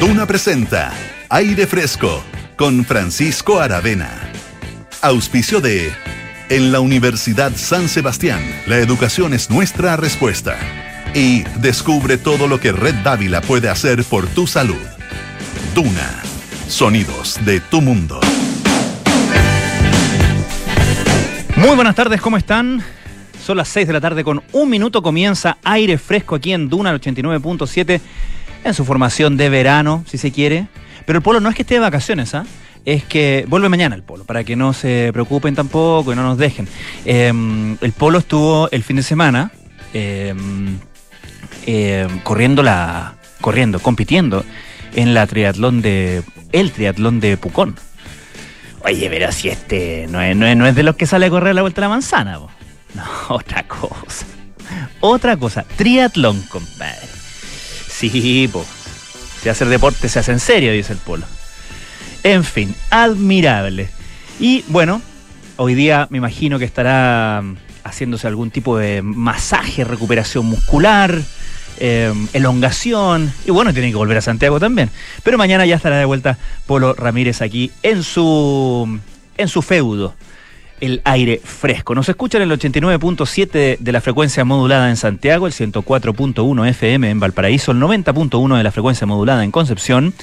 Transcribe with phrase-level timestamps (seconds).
[0.00, 0.94] Duna presenta
[1.28, 2.24] Aire Fresco
[2.56, 4.08] con Francisco Aravena.
[5.02, 5.92] Auspicio de
[6.48, 10.56] En la Universidad San Sebastián, la educación es nuestra respuesta.
[11.14, 14.80] Y descubre todo lo que Red Dávila puede hacer por tu salud.
[15.74, 16.22] Duna,
[16.66, 18.20] sonidos de tu mundo.
[21.56, 22.82] Muy buenas tardes, ¿cómo están?
[23.44, 26.94] Son las 6 de la tarde con un minuto comienza aire fresco aquí en Duna
[26.94, 28.00] 89.7
[28.64, 30.68] en su formación de verano, si se quiere.
[31.06, 32.44] Pero el polo no es que esté de vacaciones, ¿ah?
[32.84, 36.38] Es que vuelve mañana el polo, para que no se preocupen tampoco y no nos
[36.38, 36.68] dejen.
[37.04, 39.50] Em, el polo estuvo el fin de semana
[39.92, 40.78] em,
[41.66, 43.16] em, corriendo la.
[43.40, 44.44] corriendo, compitiendo
[44.94, 46.22] en la triatlón de.
[46.52, 47.76] el triatlón de Pucón.
[48.82, 51.60] Oye, pero si este no es, no es, de los que sale a correr la
[51.60, 52.38] vuelta a la manzana,
[52.94, 54.26] No, otra cosa.
[55.00, 55.64] Otra cosa.
[55.76, 57.19] Triatlón, compadre.
[58.00, 58.64] Sí, po.
[59.42, 61.26] Si hacer deporte se hace en serio, dice el polo.
[62.22, 63.90] En fin, admirable.
[64.38, 65.02] Y bueno,
[65.58, 71.20] hoy día me imagino que estará mm, haciéndose algún tipo de masaje, recuperación muscular,
[71.78, 73.30] em, elongación.
[73.44, 74.88] Y bueno, tiene que volver a Santiago también.
[75.22, 78.98] Pero mañana ya estará de vuelta Polo Ramírez aquí en su,
[79.36, 80.14] en su feudo
[80.80, 81.94] el aire fresco.
[81.94, 87.72] Nos escuchan el 89.7 de la frecuencia modulada en Santiago, el 104.1 FM en Valparaíso,
[87.72, 90.14] el 90.1 de la frecuencia modulada en Concepción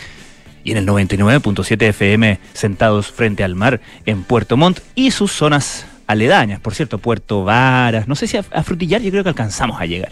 [0.64, 5.86] y en el 99.7 FM sentados frente al mar en Puerto Montt y sus zonas
[6.08, 6.60] aledañas.
[6.60, 10.10] Por cierto, Puerto Varas, no sé si a, Frutillar yo creo que alcanzamos a llegar.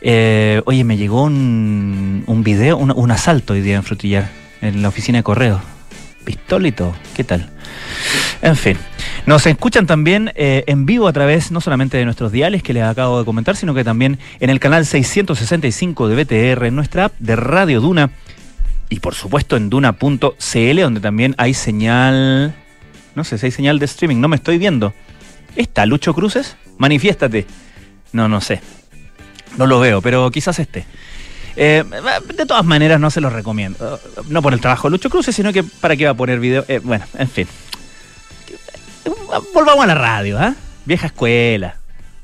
[0.00, 4.30] Eh, oye, me llegó un, un video, un, un asalto hoy día en Frutillar,
[4.60, 5.60] en la oficina de correo.
[6.24, 7.50] Pistolito, ¿qué tal?
[8.42, 8.76] En fin,
[9.24, 12.82] nos escuchan también eh, en vivo a través no solamente de nuestros diales que les
[12.82, 17.14] acabo de comentar, sino que también en el canal 665 de BTR, en nuestra app
[17.20, 18.10] de Radio Duna
[18.88, 22.54] y por supuesto en duna.cl, donde también hay señal,
[23.14, 24.92] no sé si hay señal de streaming, no me estoy viendo.
[25.54, 26.56] ¿Está Lucho Cruces?
[26.78, 27.46] Manifiéstate.
[28.12, 28.60] No, no sé.
[29.56, 30.84] No lo veo, pero quizás esté.
[31.54, 31.84] Eh,
[32.36, 34.00] de todas maneras, no se los recomiendo.
[34.28, 36.64] No por el trabajo de Lucho Cruces, sino que para qué va a poner video.
[36.68, 37.46] Eh, bueno, en fin
[39.54, 40.54] volvamos a la radio, ¿ah?
[40.84, 41.76] Vieja escuela.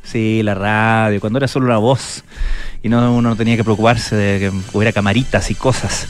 [0.02, 2.24] Sí, la radio, cuando era solo una voz
[2.82, 6.08] y no, uno no tenía que preocuparse de que hubiera camaritas y cosas.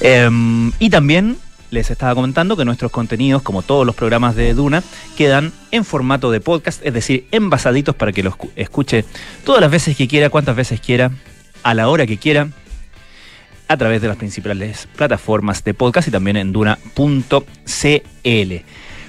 [0.00, 1.36] Em, y también
[1.70, 4.82] les estaba comentando que nuestros contenidos, como todos los programas de Duna,
[5.16, 9.04] quedan en formato de podcast, es decir, envasaditos para que los escuche
[9.44, 11.10] todas las veces que quiera, cuantas veces quiera,
[11.62, 12.48] a la hora que quiera,
[13.68, 18.54] a través de las principales plataformas de podcast y también en duna.cl.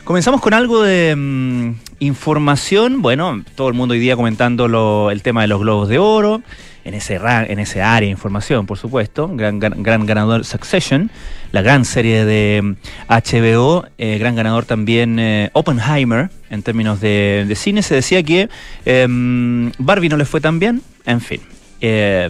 [0.09, 3.03] Comenzamos con algo de mm, información.
[3.03, 6.41] Bueno, todo el mundo hoy día comentando el tema de los globos de oro.
[6.83, 9.29] En ese, en ese área de información, por supuesto.
[9.31, 11.11] Gran, gran, ganador Succession,
[11.51, 12.75] la gran serie de
[13.07, 13.83] HBO.
[13.83, 17.83] Mm, eh, gran ganador también eh, Oppenheimer, en términos de, cine.
[17.83, 18.49] Se decía que
[18.85, 20.81] em, Barbie no le fue tan bien.
[21.05, 21.41] En fin,
[21.81, 22.29] eh,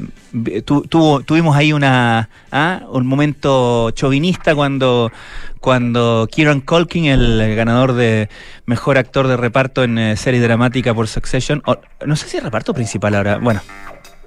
[1.26, 2.82] tuvimos ahí ¿ah?
[2.90, 5.12] un momento chauvinista cuando
[5.60, 8.30] cuando Kieran Culkin, el ganador de
[8.66, 11.62] mejor actor de reparto en eh, serie dramática por Succession,
[12.06, 13.62] no sé si es reparto principal ahora, bueno,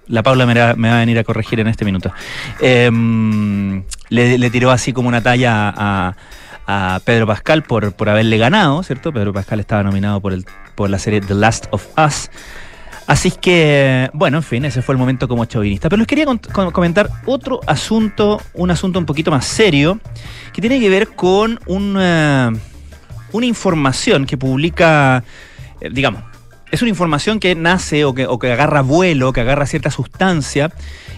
[0.09, 2.13] la Paula me, va, a venir a corregir en este minuto,
[2.61, 6.15] em, le, tiró así como una talla a,
[7.05, 9.13] Pedro Pascal por, por haberle ganado, ¿cierto?
[9.13, 12.31] Pedro Pascal estaba nominado por, el, por la serie The Last of Us.
[13.07, 15.89] Así que, bueno, en fin, ese fue el momento como chauvinista.
[15.89, 16.27] Pero les quería
[16.73, 20.01] comentar otro asunto, un asunto un poquito más serio,
[20.53, 22.53] que tiene que ver con una,
[23.33, 25.25] una información que publica,
[25.81, 26.23] eh, digamos,
[26.73, 30.73] es una información que nace o que, agarra vuelo, que agarra cierta sustancia,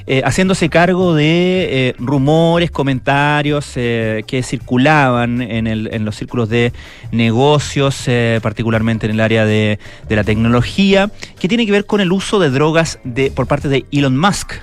[0.07, 6.73] eh, haciéndose cargo de eh, rumores, comentarios que circulaban en, los círculos de
[7.13, 8.07] negocios,
[8.43, 9.79] particularmente en el área de,
[10.09, 12.99] la tecnología, que tiene que ver con el uso de drogas
[13.35, 14.55] por parte de Elon Musk.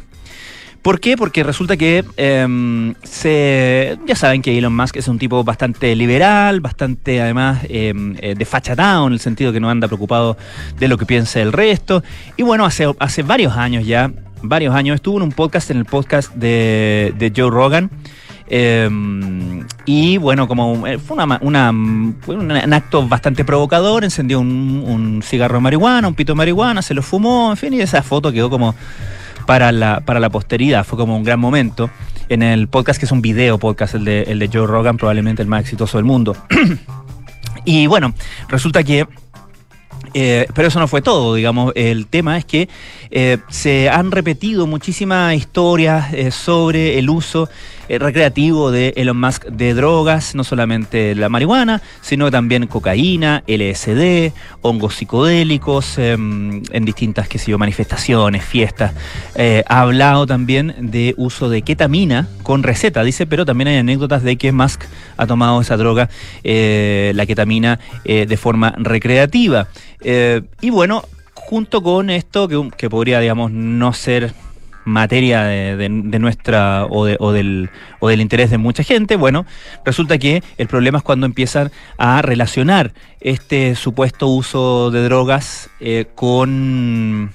[0.81, 1.15] ¿Por qué?
[1.15, 6.59] Porque resulta que em, se, ya saben que Elon Musk es un tipo bastante liberal,
[6.59, 7.93] bastante además eh,
[8.35, 10.37] de fachatado en el sentido que no anda preocupado
[10.79, 12.03] de lo que piensa el resto.
[12.35, 14.11] Y bueno, hace, hace varios años ya,
[14.41, 17.89] varios años, estuvo en un podcast, en el podcast de, Joe Rogan.
[18.47, 21.39] Em, y bueno, como eh, fue, una,
[21.72, 27.01] un acto bastante provocador, encendió un, cigarro de marihuana, un pito de marihuana, se lo
[27.01, 28.75] fumó, en fin, y esa foto quedó como
[29.46, 30.85] para la, para la posteridad.
[30.85, 31.90] Fue como un gran momento.
[32.29, 35.41] En el podcast, que es un video podcast, el de, el de Joe Rogan, probablemente
[35.41, 36.35] el más exitoso del mundo.
[37.66, 38.14] y bueno,
[38.47, 39.05] resulta que
[40.14, 41.72] eh, pero eso no fue todo, digamos.
[41.76, 42.70] El tema es que
[43.11, 47.49] eh, se han repetido muchísimas historias eh, sobre el uso
[47.89, 54.33] eh, recreativo de Elon Musk de drogas, no solamente la marihuana, sino también cocaína, LSD,
[54.61, 58.93] hongos psicodélicos, em, en distintas, qué sé yo, manifestaciones, fiestas.
[59.35, 64.23] Eh, ha hablado también de uso de ketamina con receta, dice, pero también hay anécdotas
[64.23, 64.84] de que Musk
[65.17, 66.09] ha tomado esa droga,
[66.43, 69.67] eh, la ketamina, de forma recreativa.
[70.61, 71.03] y bueno,
[71.34, 74.34] junto con esto, que, que podría, digamos, no ser
[74.85, 77.69] materia de, nuestra o, del,
[77.99, 79.45] o del interés de mucha gente, bueno,
[79.85, 86.05] resulta que el problema es cuando empiezan a relacionar este supuesto uso de drogas eh,
[86.16, 87.31] con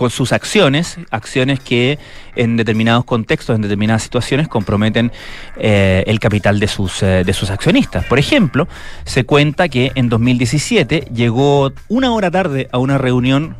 [0.00, 1.98] con sus acciones, acciones que
[2.34, 5.12] en determinados contextos, en determinadas situaciones, comprometen
[5.58, 8.06] eh, el capital de sus, eh, de sus accionistas.
[8.06, 8.66] Por ejemplo,
[9.04, 13.56] se cuenta que en 2017 llegó una hora tarde a una reunión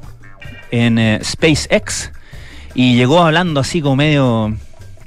[0.70, 2.10] en SpaceX,
[2.74, 4.54] y llegó hablando así como medio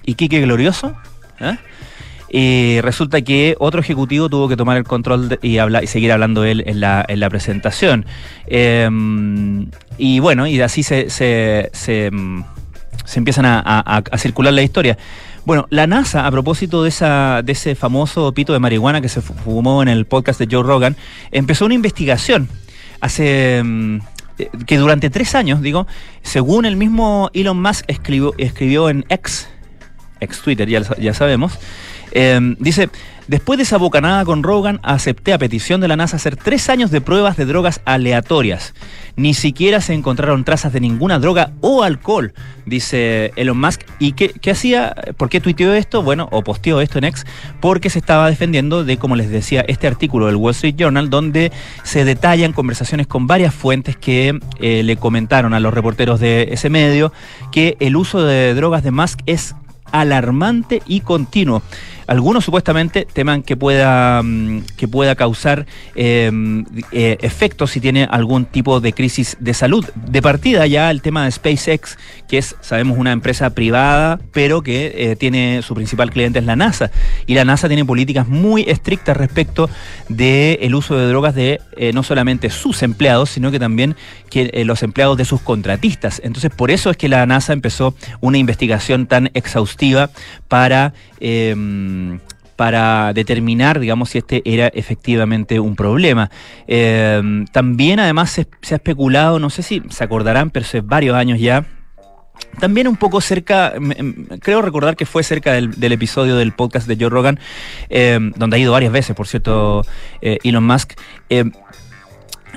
[0.06, 0.96] Iquique glorioso.
[1.40, 1.58] ¿eh?
[2.30, 6.44] Y resulta que otro ejecutivo tuvo que tomar el control y, hablar, y seguir hablando
[6.44, 8.08] él en la, en la presentación.
[8.48, 9.70] Em,
[10.00, 12.44] y bueno, y así se, se, se, em,
[13.14, 14.98] empiezan a, circular la historia.
[15.46, 19.22] Bueno, la NASA, a propósito de, esa, de ese famoso pito de marihuana que se
[19.22, 20.96] fumó en el podcast de Joe Rogan,
[21.32, 22.50] empezó una investigación
[23.00, 24.00] hace em,
[24.66, 25.88] que durante tres años, digo,
[26.22, 29.50] según el mismo Elon Musk escribió, escribió en X,
[30.20, 31.60] ex Twitter, ya, ya sabemos,
[32.14, 32.90] eh, dice,
[33.28, 36.92] Después de esa bocanada con Rogan, acepté a petición de la NASA hacer tres años
[36.92, 38.74] de pruebas de drogas aleatorias.
[39.16, 42.34] Ni siquiera se encontraron trazas de ninguna droga o alcohol,
[42.66, 43.84] dice Elon Musk.
[43.98, 44.94] ¿Y qué, hacía?
[45.16, 46.04] ¿Por qué tuiteó esto?
[46.04, 47.26] Bueno, o posteó esto en X,
[47.62, 51.54] porque se estaba defendiendo de, como les decía, este artículo del Wall Street Journal, donde
[51.84, 56.70] se detallan conversaciones con varias fuentes que eh, le comentaron a los reporteros de ese
[56.70, 57.14] medio
[57.54, 59.56] que el uso de drogas de Musk es
[59.94, 61.62] alarmante y continuo.
[62.08, 65.66] Algunos supuestamente teman que pueda, mm, que pueda causar
[65.96, 69.86] em, eh, efectos si tiene algún tipo de crisis de salud.
[69.96, 71.98] De partida ya el tema de SpaceX,
[72.28, 76.56] que es, sabemos, una empresa privada, pero que eh, tiene su principal cliente es la
[76.56, 76.92] NASA.
[77.26, 79.70] Y la NASA tiene políticas muy estrictas respecto
[80.10, 83.96] del el uso de drogas de eh, no solamente sus empleados, sino que también
[84.30, 86.22] que, los empleados de sus contratistas.
[86.24, 90.10] Entonces, por eso es que la NASA empezó una investigación tan exhaustiva
[90.48, 90.94] para
[91.26, 92.20] Em,
[92.58, 96.30] para determinar, digamos, si este era efectivamente un problema.
[96.68, 98.42] Em, también, además, se,
[98.72, 101.66] ha especulado, no sé si se acordarán, pero hace varios años ya,
[102.60, 103.74] también un poco cerca,
[104.42, 107.40] creo recordar que fue cerca del, episodio del podcast de Joe Rogan,
[107.88, 109.86] em, donde ha ido varias veces, por cierto,
[110.22, 110.94] eh, Elon Musk.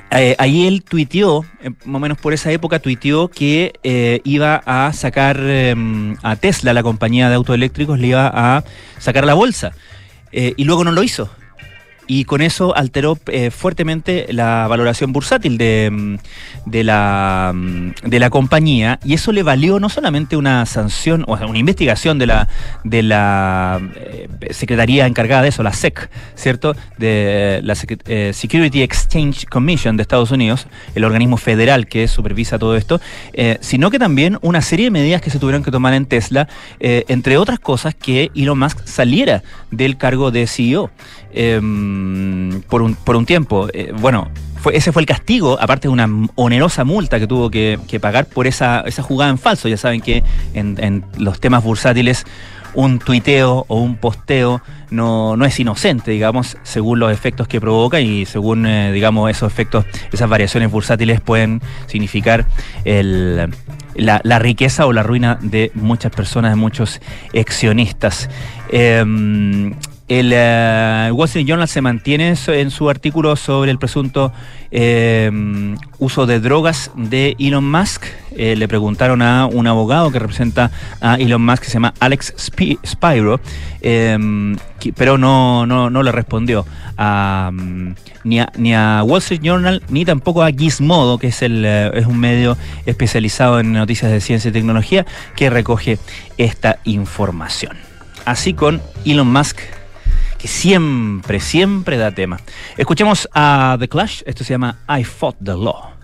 [0.09, 4.93] Ahí él tuiteó, eh, más o menos por esa época, tuiteó que eh, iba a
[4.93, 8.63] sacar em, a Tesla, la compañía de autoeléctricos, le iba a
[8.99, 9.71] sacar la bolsa.
[10.31, 11.29] y luego no lo hizo
[12.07, 16.15] y con eso alteró eh, fuertemente la valoración bursátil de, mm,
[16.65, 21.33] de, la, mm, de la compañía y eso le valió no solamente una sanción o
[21.35, 22.47] una investigación de la,
[22.83, 26.75] de la eh, Secretaría encargada de eso, la SEC, ¿cierto?
[26.97, 27.75] De la
[28.07, 33.01] eh, Security Exchange Commission de Estados Unidos, el organismo federal que supervisa todo esto,
[33.59, 36.47] sino que también una serie de medidas que se tuvieron que tomar en Tesla,
[36.79, 40.89] entre otras cosas que Elon Musk saliera del cargo de CEO.
[41.97, 43.67] Em, por, un, por un tiempo.
[43.73, 44.29] Eh, bueno,
[44.73, 48.81] ese fue el castigo, aparte de una onerosa multa que tuvo que, pagar por esa,
[48.81, 49.67] esa, jugada en falso.
[49.67, 50.23] Ya saben que
[50.53, 52.25] en, los temas bursátiles
[52.73, 54.61] un tuiteo o un posteo
[54.91, 59.51] no, no, es inocente, digamos, según los efectos que provoca y según, eh, digamos, esos
[59.51, 62.45] efectos, esas variaciones bursátiles pueden significar
[63.95, 67.01] la, riqueza o la ruina de muchas personas, de muchos
[67.33, 68.29] accionistas.
[68.69, 69.73] Em,
[70.07, 74.31] el uh, Wall Street Journal se mantiene en su artículo sobre el presunto
[74.71, 75.29] eh,
[75.99, 78.05] uso de drogas de Elon Musk.
[78.31, 80.71] Eh, le preguntaron a un abogado que representa
[81.01, 83.41] a Elon Musk, que se llama Alex Spiro,
[84.95, 86.65] pero no, no, no, le respondió
[86.97, 87.51] a,
[88.23, 92.05] ni, a, ni, a, Wall Street Journal ni tampoco a Gizmodo, que es, el, es
[92.05, 95.99] un medio especializado en noticias de ciencia y tecnología que recoge
[96.37, 97.75] esta información.
[98.23, 99.57] Así con Elon Musk
[100.37, 102.39] que siempre, siempre da tema.
[102.77, 105.96] Escuchemos a The Clash, esto se llama I Fought the Law.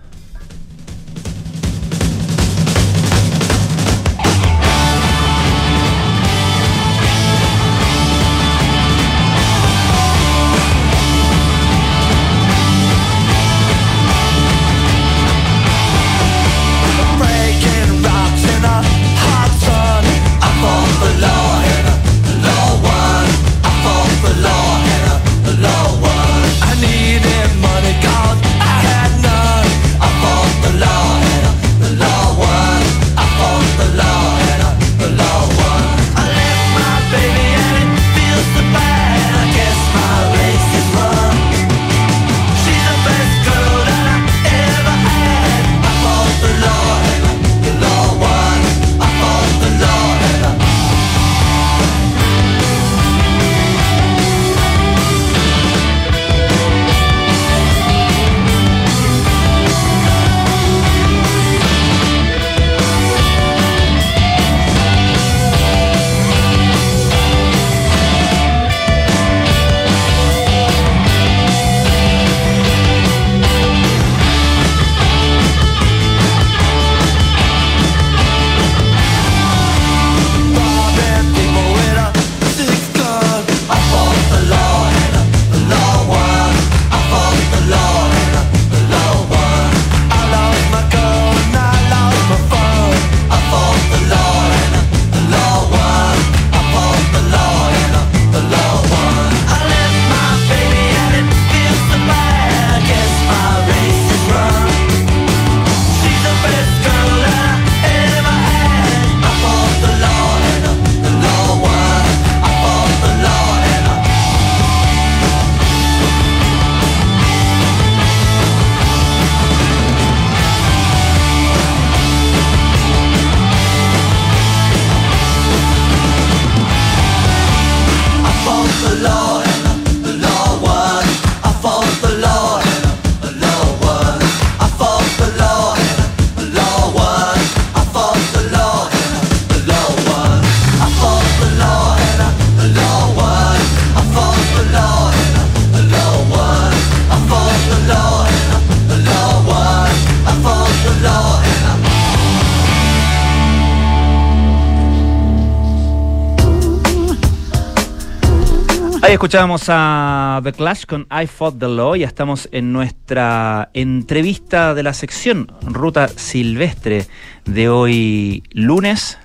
[159.14, 161.96] Ahí escuchábamos a The Clash con I Fought the Law.
[161.96, 167.06] Ya estamos en nuestra entrevista de la sección Ruta Silvestre
[167.46, 169.20] de hoy lunes.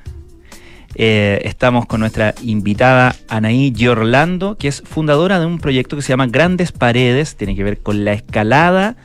[0.94, 6.10] Eh, estamos con nuestra invitada Anaí Giorlando, que es fundadora de un proyecto que se
[6.10, 8.96] llama Grandes Paredes, tiene que ver con la escalada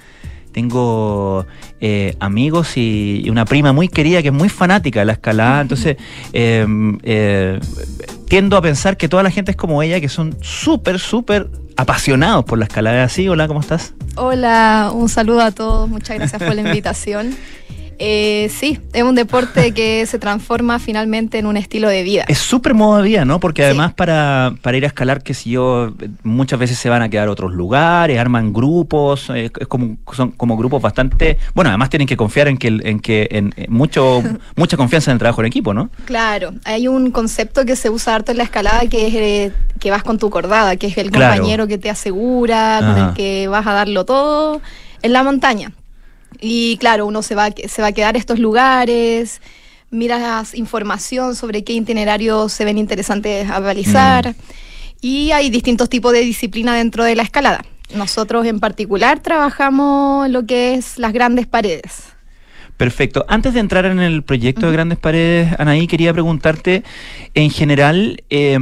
[0.53, 1.45] tengo
[1.81, 5.97] eh, amigos y, una prima muy querida que es muy fanática de la escalada, entonces
[6.31, 7.59] em, eh,
[8.29, 12.45] tiendo a pensar que toda la gente es como ella, que son súper, súper apasionados
[12.45, 13.03] por la escalada.
[13.03, 13.27] ¿Así?
[13.27, 13.93] Hola, ¿cómo estás?
[14.15, 17.35] Hola, un saludo a todos, muchas gracias por la invitación.
[17.99, 22.25] Eh, sí, es un deporte que se transforma finalmente en un estilo de vida.
[22.27, 23.39] Es súper modo de vida, ¿no?
[23.39, 27.09] Porque además para, para, ir a escalar, que si yo, muchas veces se van a
[27.09, 32.17] quedar otros lugares, arman grupos, es, como, son como grupos bastante, bueno, además tienen que
[32.17, 34.21] confiar en que, en que en, mucho,
[34.55, 35.89] mucha confianza en el trabajo en equipo, ¿no?
[36.05, 39.91] Claro, hay un concepto que se usa harto en la escalada que es eh, que
[39.91, 43.67] vas con tu cordada, que es el compañero que te asegura, con el que vas
[43.67, 44.61] a darlo todo
[45.01, 45.71] en la montaña.
[46.39, 49.41] Y claro, uno se va, se va a quedar a estos lugares,
[49.89, 54.29] miras información sobre qué itinerarios se ven interesantes a realizar.
[54.29, 54.35] Mm.
[55.01, 57.65] Y hay distintos tipos de disciplina dentro de la escalada.
[57.93, 62.13] Nosotros en particular trabajamos lo que es las grandes paredes.
[62.77, 63.25] Perfecto.
[63.27, 66.83] Antes de entrar en el proyecto de Grandes Paredes, Anaí, quería preguntarte,
[67.35, 68.57] en general, eh,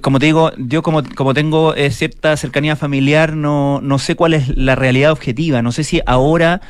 [0.00, 4.34] como te digo, yo como, como tengo eh, cierta cercanía familiar, no, no sé cuál
[4.34, 5.62] es la realidad objetiva.
[5.62, 6.60] No sé si ahora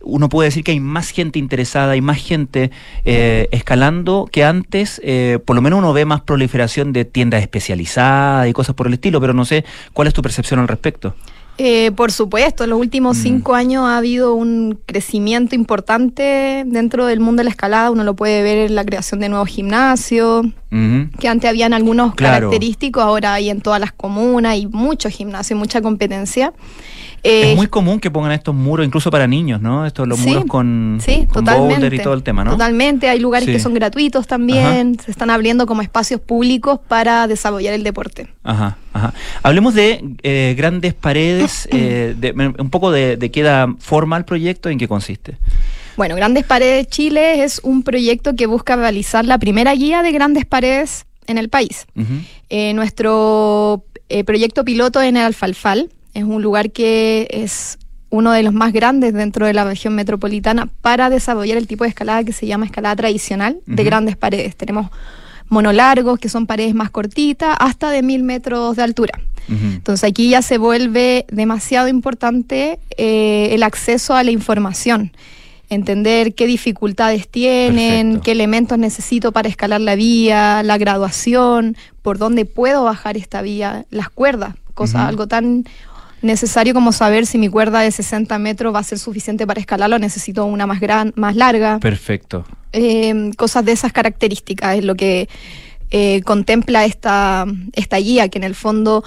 [0.00, 2.70] uno puede decir que hay más gente interesada, hay más gente
[3.04, 5.00] eh, escalando que antes.
[5.46, 9.20] por lo menos uno ve más proliferación de tiendas especializadas y cosas por el estilo,
[9.20, 11.14] pero no sé cuál es tu percepción al respecto.
[11.56, 13.22] Eh, por supuesto, en los últimos mm.
[13.22, 17.90] cinco años ha habido un crecimiento importante dentro del mundo de la escalada.
[17.90, 20.46] Uno lo puede ver en la creación de nuevos gimnasios,
[21.20, 25.80] que antes habían algunos característicos, ahora hay en todas las comunas y muchos gimnasios, mucha
[25.80, 26.52] competencia.
[27.24, 29.86] Es eh, muy común que pongan estos muros, incluso para niños, ¿no?
[29.86, 32.52] Estos los muros con, sí, y todo el tema, ¿no?
[32.52, 37.74] Totalmente, hay lugares que son gratuitos también, se están abriendo como espacios públicos para desarrollar
[37.74, 38.28] el deporte.
[38.42, 39.14] Ajá, ajá.
[39.42, 42.14] Hablemos de eh, grandes paredes, eh,
[42.58, 45.38] un poco de, de qué da forma el proyecto, en qué consiste.
[45.96, 50.44] Bueno, Grandes Paredes Chile es un proyecto que busca realizar la primera guía de grandes
[50.44, 51.86] paredes en el país.
[52.50, 57.78] Eh, nuestro eh, proyecto piloto en el Alfalfal es un lugar que es
[58.08, 61.90] uno de los más grandes dentro de la región metropolitana para desarrollar el tipo de
[61.90, 64.54] escalada que se llama escalada tradicional de grandes paredes.
[64.54, 64.90] Tenemos
[65.48, 69.20] monolargos, que son paredes más cortitas, hasta de mil metros de altura.
[69.46, 75.12] Entonces aquí ya se vuelve demasiado importante eh, el acceso a la información.
[75.68, 82.46] Entender qué dificultades tienen, qué elementos necesito para escalar la vía, la graduación, por dónde
[82.46, 85.64] puedo bajar esta vía, las cuerdas, cosa, algo tan
[86.24, 89.98] necesario como saber si mi cuerda de 60 metros va a ser suficiente para escalarlo,
[89.98, 91.78] necesito una más gran, más larga.
[91.78, 92.44] Perfecto.
[92.72, 95.28] Em, cosas de esas características es lo que
[95.90, 99.04] eh, contempla esta, esta guía, que en el fondo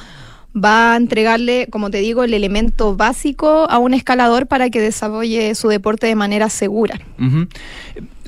[0.55, 5.53] va a entregarle, como te digo, el elemento básico a un escalador para que desarrolle
[5.55, 6.99] su deporte de manera segura.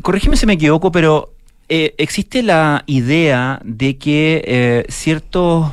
[0.02, 1.32] Corrígeme si me equivoco, pero
[1.70, 5.72] eh, existe la idea de que eh, ciertos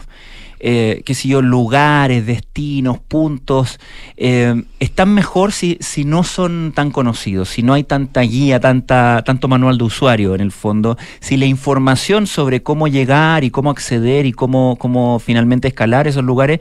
[0.69, 3.79] eh, qué sé yo, lugares, destinos, puntos,
[4.17, 9.23] eh, están mejor si, si no son tan conocidos, si no hay tanta guía, tanta,
[9.25, 13.71] tanto manual de usuario en el fondo, si la información sobre cómo llegar y cómo
[13.71, 16.59] acceder y cómo, cómo finalmente escalar esos lugares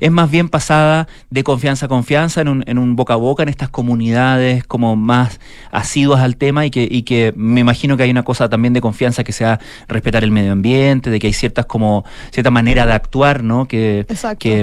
[0.00, 3.44] es más bien pasada de confianza a confianza en un, en un boca a boca
[3.44, 5.38] en estas comunidades como más
[5.70, 8.80] asiduas al tema y que, y que me imagino que hay una cosa también de
[8.80, 12.92] confianza que sea respetar el medio ambiente, de que hay ciertas como cierta manera de
[12.94, 13.66] actuar ¿no?
[13.66, 14.06] Que,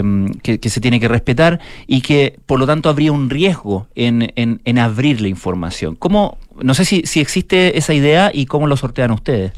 [0.04, 3.88] mm, que, que, se tiene que respetar y que por lo tanto habría un riesgo
[3.96, 5.96] en, en, en abrir la información.
[5.96, 9.54] ¿Cómo, no sé si, si existe esa idea y cómo lo sortean ustedes?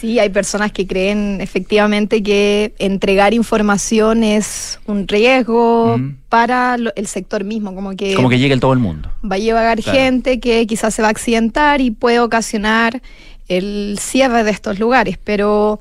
[0.00, 7.42] Sí, hay personas que creen efectivamente que entregar información es un riesgo para el sector
[7.42, 8.14] mismo, como que...
[8.14, 9.10] Como que llegue el todo el mundo.
[9.28, 13.02] Va a llegar gente que quizás se va a accidentar y puede ocasionar
[13.48, 15.80] el cierre de estos lugares, pero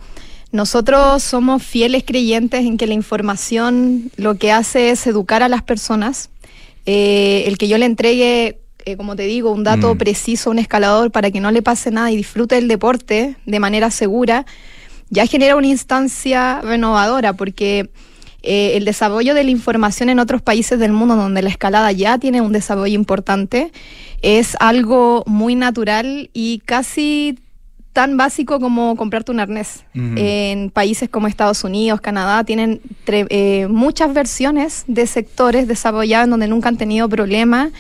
[0.52, 5.62] nosotros somos fieles creyentes en que la información lo que hace es educar a las
[5.62, 6.30] personas.
[6.86, 9.98] Eh, el que yo le entregue, eh, como te digo, un dato mm.
[9.98, 13.60] preciso a un escalador para que no le pase nada y disfrute el deporte de
[13.60, 14.46] manera segura,
[15.10, 17.90] ya genera una instancia renovadora porque
[18.44, 22.18] eh, el desarrollo de la información en otros países del mundo donde la escalada ya
[22.18, 23.72] tiene un desarrollo importante
[24.22, 27.40] es algo muy natural y casi
[27.98, 29.84] tan básico como comprarte un arnés.
[29.96, 36.48] En países como Estados Unidos, Canadá, tienen eh, muchas versiones de sectores desarrollados en donde
[36.48, 37.72] nunca han tenido problemas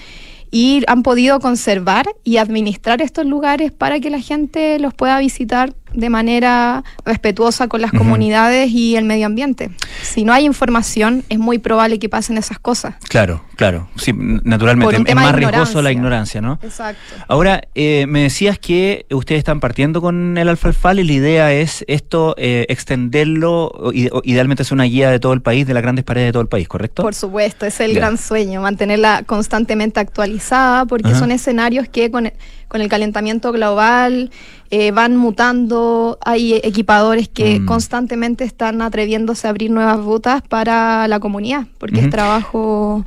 [0.49, 5.75] y han podido conservar y administrar estos lugares para que la gente los pueda visitar
[5.97, 9.71] de manera respetuosa con las comunidades y el medio ambiente.
[10.03, 12.95] Si no hay información, es muy probable que pasen esas cosas.
[13.09, 13.89] Claro, claro.
[13.95, 15.01] Sí, naturalmente.
[15.07, 16.59] Es más riesgoso la ignorancia, ¿no?
[16.61, 17.15] Exacto.
[17.27, 21.83] Ahora, eh, me decías que ustedes están partiendo con el alfalfal y la idea es
[21.87, 23.91] esto, eh, extenderlo,
[24.23, 26.47] idealmente es una guía de todo el país, de las grandes paredes de todo el
[26.47, 27.01] país, ¿correcto?
[27.01, 32.31] Por supuesto, es el gran sueño, mantenerla constantemente actualizada, porque son escenarios que con
[32.67, 34.31] con el calentamiento global,
[34.69, 37.65] eh, van mutando, hay equipadores que mm.
[37.65, 43.03] constantemente están atreviéndose a abrir nuevas rutas para la comunidad, porque es trabajo...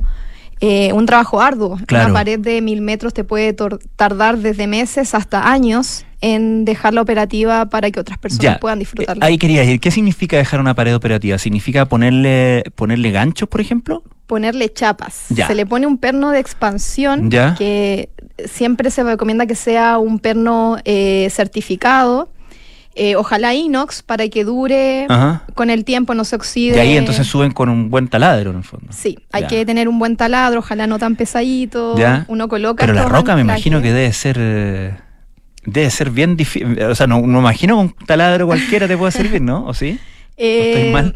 [0.61, 1.79] Eh, un trabajo arduo.
[1.89, 3.55] Una pared de mil metros te puede
[3.95, 9.25] tardar desde meses hasta años en dejarla operativa para que otras personas puedan disfrutarla.
[9.25, 11.39] Eh, ahí quería decir, ¿qué significa dejar una pared operativa?
[11.39, 14.03] ¿Significa ponerle, ponerle ganchos, por ejemplo?
[14.27, 15.25] Ponerle chapas.
[15.35, 18.09] Se le pone un perno de expansión que
[18.45, 22.29] siempre se recomienda que sea un perno eh, certificado.
[22.93, 25.07] Eh, ojalá inox para que dure
[25.53, 26.75] con el tiempo, no se oxide.
[26.75, 28.87] Y ahí entonces suben con un buen taladro en el fondo.
[28.91, 31.95] Sí, hay que tener un buen taladro, ojalá no tan pesadito.
[32.27, 32.85] Uno coloca.
[32.85, 34.37] Pero la roca me imagino que debe ser.
[34.39, 34.93] Eh,
[35.63, 36.81] debe ser bien difícil.
[36.83, 39.65] O sea, no, me imagino un taladro cualquiera te puede servir, ¿no?
[39.65, 39.97] ¿O sí?
[40.35, 41.13] Eh, mal?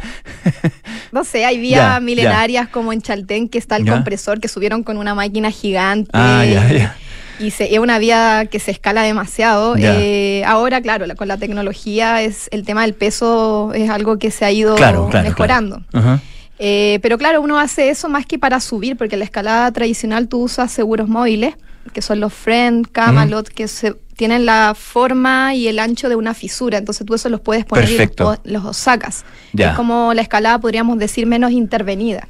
[1.12, 4.98] no sé, hay vías milenarias como en Chaltén que está el compresor que subieron con
[4.98, 6.12] una máquina gigante.
[6.14, 6.96] Ah, ya, ya
[7.40, 9.76] y es una vía que se escala demasiado.
[9.78, 14.46] Eh, ahora, claro, con la tecnología es el tema del peso es algo que se
[14.46, 14.76] ha ido
[15.24, 15.82] mejorando.
[16.58, 20.44] Eh, pero claro, uno hace eso más que para subir, porque la escalada tradicional tú
[20.44, 21.56] usas seguros móviles,
[21.92, 26.34] que son los Friend, Camelot, que se, tienen la forma y el ancho de una
[26.34, 28.10] fisura, entonces tú eso los puedes poner y
[28.46, 29.26] los, sacas.
[29.58, 32.28] Es como la escalada, podríamos decir, menos intervenida.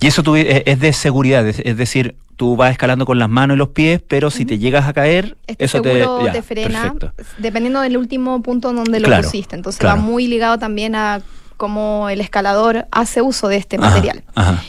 [0.00, 3.58] Y eso eh, es de seguridad, es decir, tú vas escalando con las manos y
[3.58, 6.94] los pies, pero si te llegas a caer, este eso te, frena,
[7.38, 9.56] dependiendo del último punto donde lo pusiste.
[9.56, 11.22] Entonces va muy ligado también a
[11.56, 14.22] cómo el escalador hace uso de este material.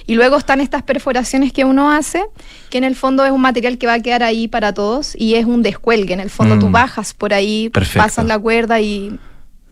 [0.05, 2.25] Y luego están estas perforaciones que uno hace,
[2.69, 5.35] que en el fondo es un material que va a quedar ahí para todos y
[5.35, 6.13] es un descuelgue.
[6.13, 6.71] En el fondo tú mm.
[6.71, 9.19] bajas por ahí, pasas la cuerda y,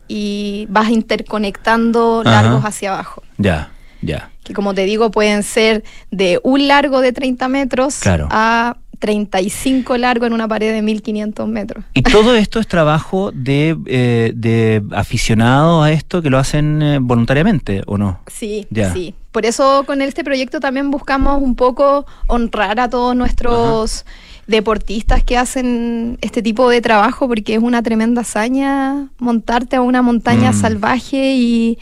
[0.10, 3.24] y vas interconectando largos hacia abajo.
[3.38, 3.72] Ya,
[4.06, 9.98] ya que como te digo pueden ser de un largo de 30 metros a 35
[9.98, 11.84] largo en una pared de 1500 metros.
[11.94, 17.00] ¿Y todo esto es trabajo de, eh, de aficionados a esto que lo hacen eh,
[17.00, 18.20] voluntariamente o no?
[18.28, 19.14] Sí, sí.
[19.32, 24.06] Por eso con este proyecto también buscamos un poco honrar a todos nuestros...
[24.48, 30.04] deportistas que hacen este tipo de trabajo porque es una tremenda hazaña montarte a una
[30.04, 30.54] montaña mm.
[30.54, 31.80] salvaje y,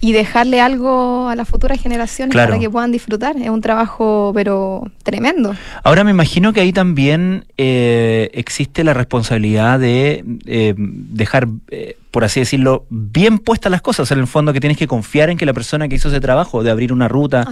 [0.00, 3.36] y dejarle algo a las futuras generaciones para que puedan disfrutar.
[3.36, 5.54] Es un trabajo, pero tremendo.
[5.82, 12.24] Ahora me imagino que ahí también eh, existe la responsabilidad de eh, dejar, eh, por
[12.24, 14.10] así decirlo, bien puestas las cosas.
[14.10, 16.62] en el fondo que tienes que confiar en que la persona que hizo ese trabajo
[16.62, 17.46] de abrir una ruta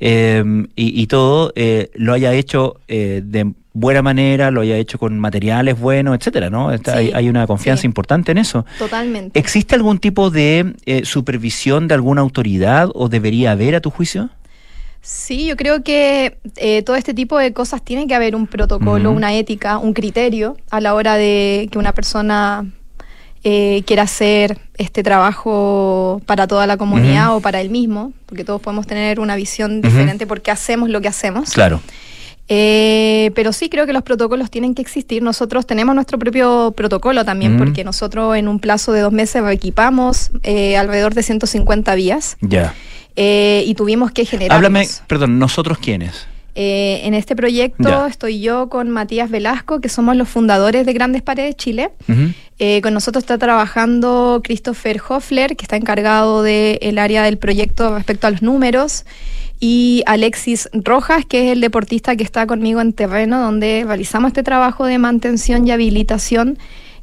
[0.00, 1.52] y, y, todo
[1.94, 6.70] lo haya hecho de buena manera, lo haya hecho con materiales buenos, etcétera, ¿no?
[6.70, 8.64] hay, una confianza importante en eso.
[8.78, 9.38] Totalmente.
[9.38, 14.30] ¿Existe algún tipo de eh, supervisión de alguna autoridad o debería haber a tu juicio?
[15.02, 19.10] Sí, yo creo que eh, todo este tipo de cosas tiene que haber un protocolo,
[19.12, 22.66] una ética, un criterio a la hora de que una persona
[23.44, 28.60] eh, quiera hacer este trabajo para toda la comunidad o para él mismo, porque todos
[28.60, 31.50] podemos tener una visión diferente porque hacemos lo que hacemos.
[31.50, 31.80] Claro.
[32.52, 35.22] Eh, pero sí creo que los protocolos tienen que existir.
[35.22, 40.32] Nosotros tenemos nuestro propio protocolo también, porque nosotros en un plazo de dos meses equipamos
[40.42, 42.36] eh, alrededor de 150 vías.
[42.40, 42.74] Ya.
[43.14, 44.56] Eh, y tuvimos que generar.
[44.56, 46.26] Háblame, perdón, ¿nosotros quiénes?
[46.54, 51.56] En este proyecto estoy yo con Matías Velasco, que somos los fundadores de Grandes Paredes
[51.56, 51.90] Chile.
[52.82, 58.30] con nosotros está trabajando Christopher Hoffler, que está encargado del área del proyecto respecto a
[58.30, 59.04] los números
[59.60, 64.42] y Alexis Rojas, que es el deportista que está conmigo en terreno, donde realizamos este
[64.42, 66.58] trabajo de mantención y habilitación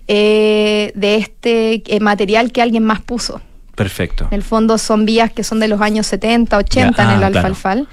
[0.07, 3.41] eh, de este eh, material que alguien más puso.
[3.75, 4.27] Perfecto.
[4.31, 7.27] En el fondo son vías que son de los años 70, 80 en el ah,
[7.27, 7.87] alfalfal.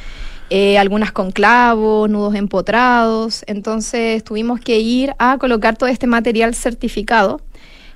[0.51, 3.45] Eh, algunas con clavos, nudos empotrados.
[3.47, 7.41] Entonces tuvimos que ir a colocar todo este material certificado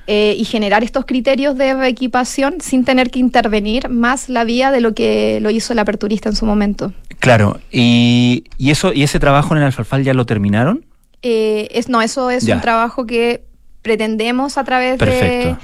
[0.06, 4.80] eh, y generar estos criterios de reequipación sin tener que intervenir más la vía de
[4.80, 6.94] lo que lo hizo el aperturista en su momento.
[7.18, 10.86] Claro, y, y eso y ese trabajo en el alfalfal ya lo terminaron?
[11.20, 13.44] Eh, es, no, eso es un trabajo que
[13.82, 15.56] pretendemos a través de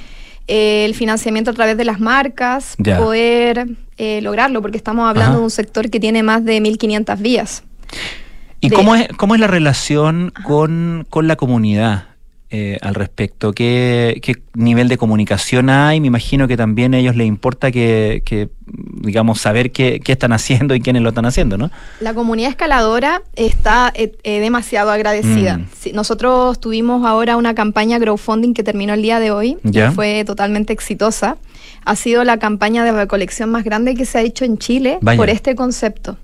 [0.46, 5.44] eh, el financiamiento a través de las marcas poder eh, lograrlo, porque estamos hablando de
[5.44, 7.64] un sector que tiene más de 1.500 vías.
[8.60, 12.13] ¿Y cómo, es, cómo es la relación con, con la comunidad?
[12.56, 13.52] Eh, al respecto?
[13.52, 14.20] ¿Qué,
[14.54, 16.00] nivel de comunicación hay?
[16.00, 18.48] Me imagino que también a ellos les importa que,
[19.00, 21.72] digamos, saber qué, están haciendo y quiénes lo están haciendo, ¿no?
[21.98, 25.58] La comunidad escaladora está eh, eh, demasiado agradecida.
[25.58, 25.94] Mm.
[25.94, 30.72] nosotros tuvimos ahora una campaña crowdfunding que terminó el día de hoy, que fue totalmente
[30.72, 31.38] exitosa.
[31.84, 35.28] Ha sido la campaña de recolección más grande que se ha hecho en Chile por
[35.28, 36.18] este concepto.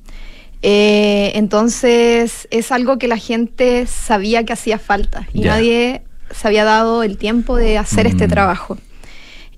[0.62, 7.02] entonces es algo que la gente sabía que hacía falta y nadie se había dado
[7.02, 8.30] el tiempo de hacer este mm.
[8.30, 8.78] trabajo.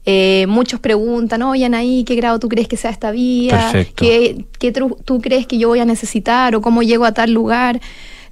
[0.04, 3.86] Eh, muchos preguntan, oye Anaí, ¿qué grado tú crees que sea esta vía?
[3.94, 4.44] ¿Qué,
[5.04, 6.56] tú crees que yo voy a necesitar?
[6.56, 7.80] ¿O cómo llego a tal lugar?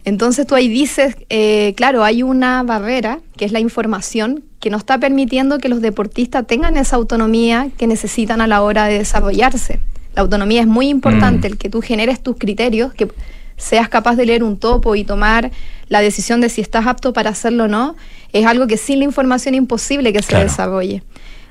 [0.04, 4.78] Entonces tú ahí dices, eh, claro, hay una barrera, que es la información, que no
[4.78, 9.80] está permitiendo que los deportistas tengan esa autonomía que necesitan a la hora de desarrollarse.
[10.14, 11.52] La autonomía es muy importante, mm.
[11.52, 13.08] el que tú generes tus criterios, que
[13.56, 15.50] seas capaz de leer un topo y tomar
[15.88, 17.94] la decisión de si estás apto para hacerlo o no,
[18.32, 21.02] es algo que sin la información es imposible que se desarrolle.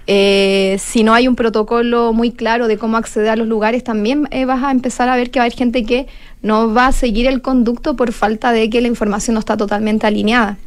[0.07, 4.27] Eh, si no hay un protocolo muy claro de cómo acceder a los lugares, también
[4.31, 6.07] eh, vas a empezar a ver que va a haber gente que
[6.41, 10.07] no va a seguir el conducto por falta de que la información no está totalmente
[10.07, 10.57] alineada.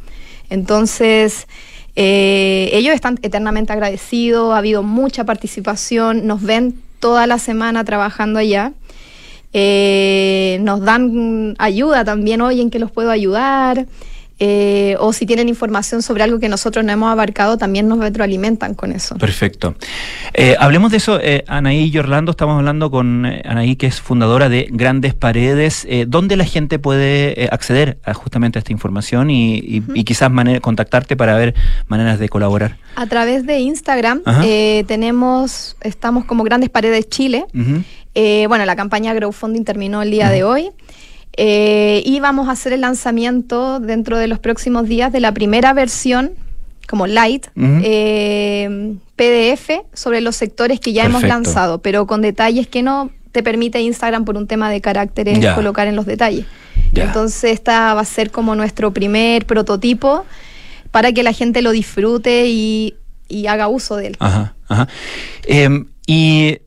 [0.49, 1.47] Entonces,
[1.95, 8.39] eh, ellos están eternamente agradecidos, ha habido mucha participación, nos ven toda la semana trabajando
[8.39, 8.73] allá.
[9.53, 13.85] Eh, nos dan ayuda también, hoy en que los puedo ayudar.
[14.39, 18.73] Eh, o si tienen información sobre algo que nosotros no hemos abarcado, también nos retroalimentan
[18.73, 19.15] con eso.
[19.17, 19.75] Perfecto.
[20.33, 24.67] Eh, hablemos de eso, Anaí y Orlando, estamos hablando con Anaí, que es fundadora de
[24.71, 25.87] Grandes Paredes.
[26.07, 31.53] ¿Dónde la gente puede acceder a justamente a esta información y, quizás contactarte para ver
[31.87, 32.77] maneras de colaborar?
[32.95, 34.21] A través de Instagram
[34.87, 37.45] tenemos, estamos como Grandes Paredes Chile.
[38.15, 40.71] Eh, bueno, la campaña crowdfunding terminó el día de hoy.
[41.35, 45.73] Eh, y vamos a hacer el lanzamiento dentro de los próximos días de la primera
[45.73, 46.31] versión,
[46.87, 52.83] como light, eh, PDF, sobre los sectores que ya hemos lanzado, pero con detalles que
[52.83, 56.45] no te permite Instagram por un tema de caracteres colocar en los detalles.
[56.93, 60.25] Entonces esta va a ser como nuestro primer prototipo
[60.91, 62.95] para que la gente lo disfrute y,
[63.47, 64.17] haga uso de él.
[64.19, 64.87] Ajá, ajá.
[65.47, 66.59] Em, y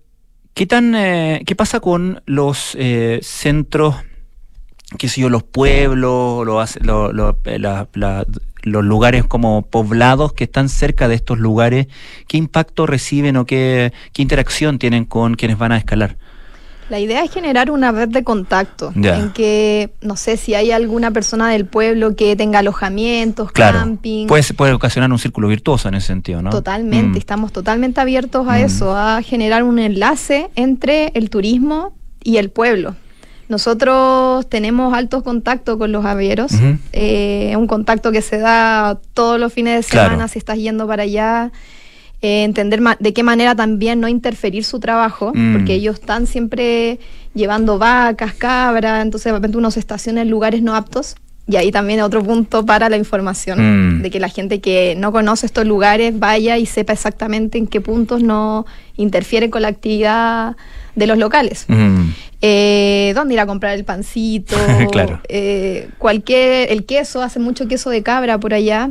[0.55, 2.77] ¿Qué, tan, eh, ¿Qué pasa con los
[3.21, 3.95] centros,
[4.99, 6.47] qué sé yo, los pueblos,
[6.83, 11.89] los lugares como poblados que están cerca de estos lugares?
[12.29, 16.17] ¿Qué impacto reciben o qué, qué interacción tienen con quienes van a escalar?
[16.89, 21.11] La idea es generar una red de contacto en que, no sé, si hay alguna
[21.11, 24.29] persona del pueblo que tenga alojamientos, camping.
[24.29, 26.51] Puede, puede ocasionar un círculo virtuoso en ese sentido, ¿no?
[26.51, 27.17] Totalmente, mm.
[27.17, 28.65] estamos totalmente abiertos a mm.
[28.65, 32.95] eso, a generar un enlace entre el turismo y el pueblo.
[33.49, 36.53] Nosotros tenemos altos contactos con los avieros,
[36.93, 41.05] eh, un contacto que se da todos los fines de semana si estás yendo para
[41.05, 41.53] allá.
[42.23, 45.53] Eh, entender de qué manera también no interferir su trabajo, mm.
[45.53, 46.99] porque ellos están siempre
[47.35, 51.15] llevando vacas, cabras, entonces de repente uno se estaciona en lugares no aptos.
[51.49, 54.03] Y ahí también otro punto para la información, mm.
[54.03, 57.81] de que la gente que no conoce estos lugares vaya y sepa exactamente en qué
[57.81, 60.57] puntos no interfiere con la actividad
[60.97, 61.67] de los locales.
[61.69, 62.09] Mm.
[62.43, 64.57] Eh, ¿Dónde ir a comprar el pancito?
[64.91, 65.21] claro.
[65.29, 68.91] Eh, cualquier, el queso, hace mucho queso de cabra por allá.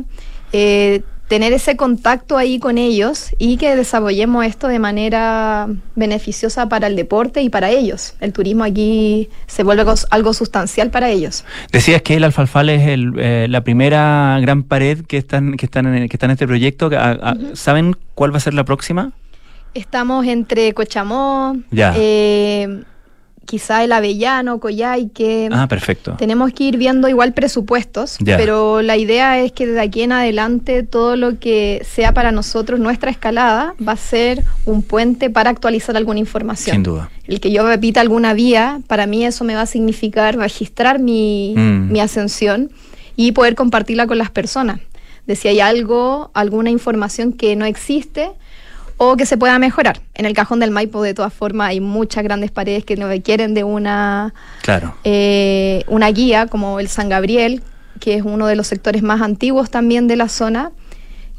[0.52, 6.86] Eh, tener ese contacto ahí con ellos y que desarrollemos esto de manera beneficiosa para
[6.86, 8.14] el deporte y para ellos.
[8.20, 11.44] El turismo aquí se vuelve algo sustancial para ellos.
[11.72, 16.08] Decías que el alfalfal es eh, la primera gran pared que están, que están, en,
[16.08, 16.90] que está en este proyecto.
[17.54, 19.12] ¿Saben cuál va a ser la próxima?
[19.76, 22.82] Estamos entre Cochamó, eh,
[23.44, 25.50] quizá el Avellano, Coyhaique.
[25.52, 26.14] Ah, perfecto.
[26.16, 30.82] Tenemos que ir viendo igual presupuestos, pero la idea es que de aquí en adelante
[30.82, 35.94] todo lo que sea para nosotros nuestra escalada va a ser un puente para actualizar
[35.94, 36.74] alguna información.
[36.74, 37.10] Sin duda.
[37.26, 41.52] El que yo repita alguna vía, para mí eso me va a significar registrar mi,
[41.54, 41.92] mm.
[41.92, 42.70] mi ascensión
[43.14, 44.80] y poder compartirla con las personas.
[45.26, 48.30] De si hay algo, alguna información que no existe,
[48.98, 50.00] o que se pueda mejorar.
[50.14, 53.54] En el cajón del Maipo, de todas formas, hay muchas grandes paredes que no requieren
[53.54, 54.32] de una,
[54.62, 54.94] claro.
[55.04, 57.62] Eh, una guía, como el San Gabriel,
[58.00, 60.72] que es uno de los sectores más antiguos también de la zona,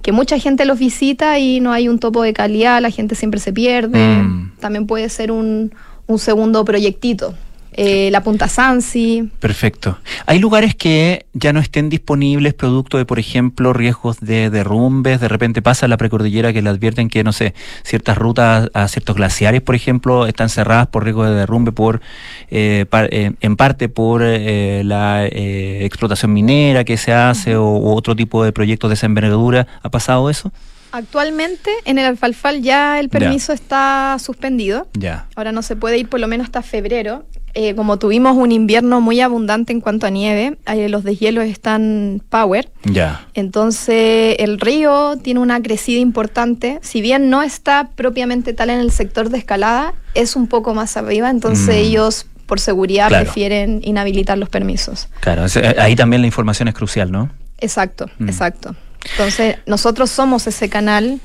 [0.01, 3.39] que mucha gente los visita y no hay un topo de calidad, la gente siempre
[3.39, 3.99] se pierde.
[3.99, 4.53] Mm.
[4.59, 5.73] También puede ser un,
[6.05, 7.33] un segundo proyectito.
[7.77, 9.29] Eh, la Punta Sansi.
[9.39, 9.99] Perfecto.
[10.25, 15.21] ¿Hay lugares que ya no estén disponibles producto de, por ejemplo, riesgos de derrumbes?
[15.21, 19.15] De repente pasa la precordillera que le advierten que, no sé, ciertas rutas a ciertos
[19.15, 22.01] glaciares, por ejemplo, están cerradas por riesgo de derrumbe, por
[22.49, 28.51] eh, eh, en parte por la explotación minera que se hace o otro tipo de
[28.51, 29.67] proyectos de esa envergadura.
[29.83, 30.51] ¿Ha pasado eso?
[30.91, 34.87] Actualmente en el alfalfal ya el permiso está suspendido.
[34.93, 35.27] Ya.
[35.35, 37.25] Ahora no se puede ir por lo menos hasta febrero.
[37.59, 42.21] Eh, como tuvimos un invierno muy abundante en cuanto a nieve, eh, los deshielos están
[42.29, 42.69] power.
[42.83, 43.25] Ya.
[43.33, 46.77] Entonces el río tiene una crecida importante.
[46.83, 50.97] Si bien no está propiamente tal en el sector de escalada, es un poco más
[50.97, 51.31] arriba.
[51.31, 51.79] Entonces mm.
[51.79, 55.09] ellos por seguridad prefieren inhabilitar los permisos.
[55.21, 55.45] Claro,
[55.79, 57.31] ahí también la información es crucial, ¿no?
[57.57, 58.29] Exacto, mm.
[58.29, 58.75] exacto.
[59.11, 61.19] Entonces, nosotros somos ese canal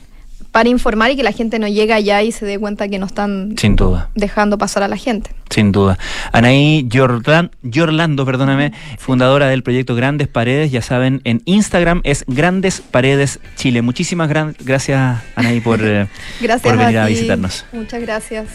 [0.53, 3.07] para informar y que la gente no llegue allá y se dé cuenta que no
[3.07, 4.11] están Sin duda.
[4.15, 5.31] dejando pasar a la gente.
[5.51, 5.99] Sin duda.
[6.31, 13.41] Anaí Yorlando, perdóname, fundadora del proyecto Grandes Paredes, ya saben, en Instagram es Grandes Paredes
[13.57, 13.83] Chile.
[13.83, 16.07] Muchísimas gracias, Anaí, por, eh,
[16.63, 17.65] por venir a visitarnos.
[17.73, 18.47] Muchas gracias.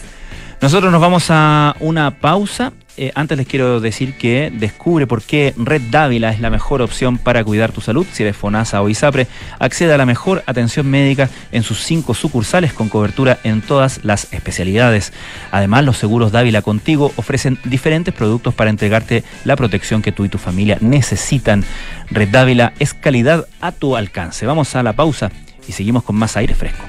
[0.60, 5.54] Nosotros nos vamos a una pausa eh, antes les quiero decir que descubre por qué
[5.56, 8.04] Red Dávila es la mejor opción para cuidar tu salud.
[8.12, 9.28] Si eres FONASA o ISAPRE,
[9.60, 14.32] accede a la mejor atención médica en sus cinco sucursales con cobertura en todas las
[14.32, 15.12] especialidades.
[15.52, 20.28] Además, los seguros Dávila Contigo ofrecen diferentes productos para entregarte la protección que tú y
[20.28, 21.64] tu familia necesitan.
[22.10, 24.44] Red Dávila es calidad a tu alcance.
[24.44, 25.30] Vamos a la pausa
[25.68, 26.84] y seguimos con más aire fresco.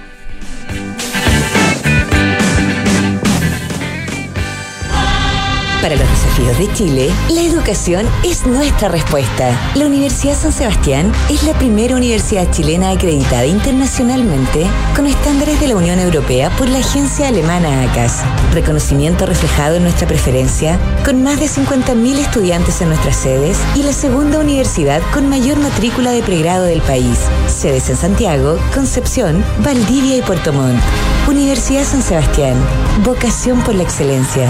[5.82, 9.58] Para los desafíos de Chile, la educación es nuestra respuesta.
[9.76, 15.78] La Universidad San Sebastián es la primera universidad chilena acreditada internacionalmente con estándares de la
[15.78, 18.24] Unión Europea por la agencia alemana ACAS.
[18.54, 23.94] Reconocimiento reflejado en nuestra preferencia, con más de 50.000 estudiantes en nuestras sedes y la
[23.94, 27.20] segunda universidad con mayor matrícula de pregrado del país.
[27.48, 30.82] Sedes en Santiago, Concepción, Valdivia y Puerto Montt.
[31.30, 32.58] Universidad San Sebastián.
[33.06, 34.50] Vocación por la excelencia.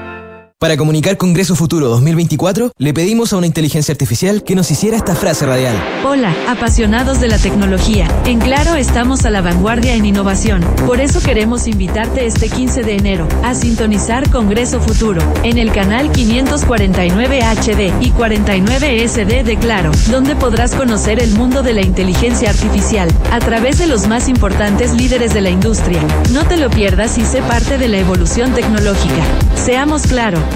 [0.61, 5.15] Para comunicar Congreso Futuro 2024, le pedimos a una inteligencia artificial que nos hiciera esta
[5.15, 5.75] frase radial.
[6.05, 8.07] Hola, apasionados de la tecnología.
[8.25, 10.61] En Claro estamos a la vanguardia en innovación.
[10.85, 16.11] Por eso queremos invitarte este 15 de enero a sintonizar Congreso Futuro en el canal
[16.11, 22.51] 549 HD y 49 SD de Claro, donde podrás conocer el mundo de la inteligencia
[22.51, 26.03] artificial a través de los más importantes líderes de la industria.
[26.31, 29.25] No te lo pierdas y sé parte de la evolución tecnológica.
[29.55, 30.50] Seamos claro.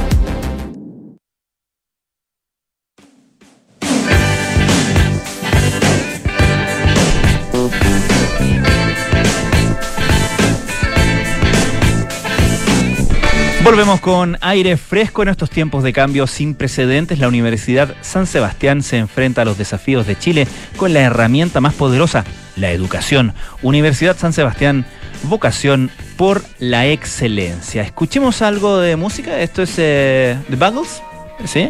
[13.86, 17.20] Volvemos con aire fresco en estos tiempos de cambio sin precedentes.
[17.20, 21.76] La Universidad San Sebastián se enfrenta a los desafíos de Chile con la herramienta más
[21.76, 23.36] poderosa, la educación.
[23.62, 24.88] Universidad San Sebastián,
[25.22, 27.84] vocación por la excelencia.
[27.84, 29.40] Escuchemos algo de música.
[29.40, 31.04] Esto es eh, The Buggles.
[31.46, 31.70] ¿Sí?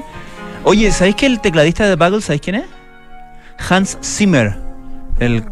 [0.63, 2.65] Oye, ¿sabéis que el tecladista de The Buggles, ¿sabéis quién es?
[3.69, 4.55] Hans Zimmer,
[5.19, 5.43] el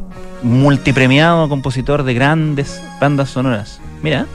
[0.44, 3.82] multipremiado compositor de grandes bandas sonoras.
[4.02, 4.28] Mira.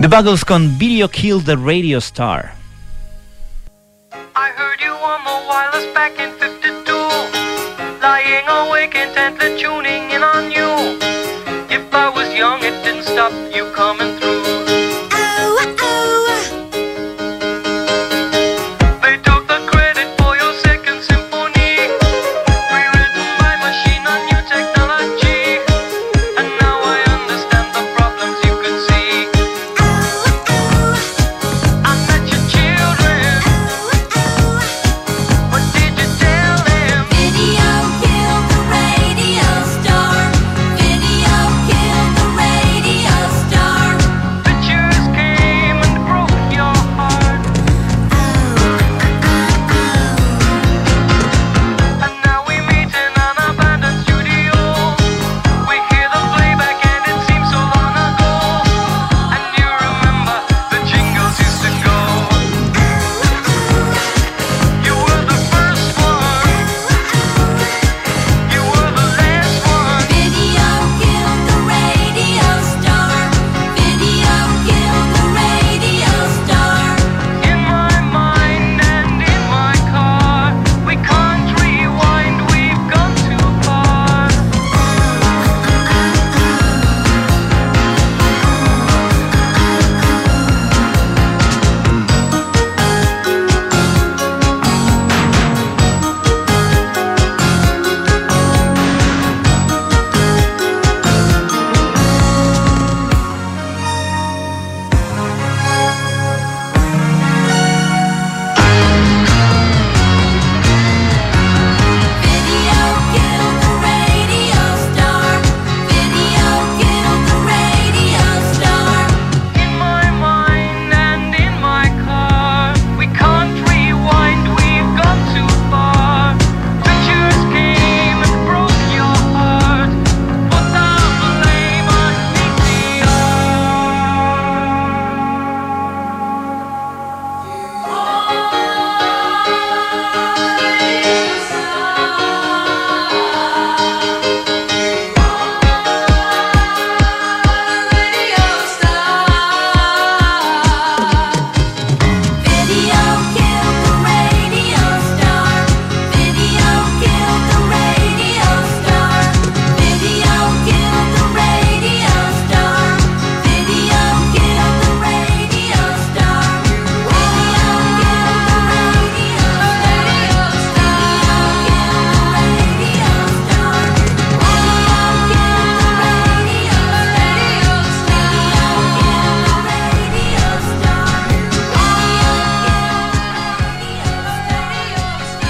[0.00, 2.52] The Buggles con Video Kill the Radio Star.
[4.36, 6.92] I heard you on the wireless back in 52,
[8.00, 10.70] lying awake intently tuning in on you.
[11.68, 14.57] If I was young, it didn't stop you coming through.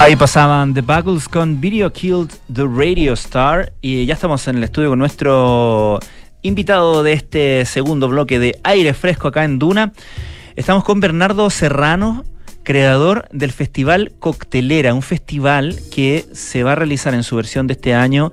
[0.08, 4.64] Ahí pasaban The Buggles con Video Killed the Radio Star y ya estamos en el
[4.64, 6.00] estudio con nuestro
[6.40, 9.92] invitado de este segundo bloque de aire fresco acá en Duna.
[10.56, 12.24] Estamos con Bernardo Serrano,
[12.62, 17.74] creador del Festival Coctelera, un festival que se va a realizar en su versión de
[17.74, 18.32] este año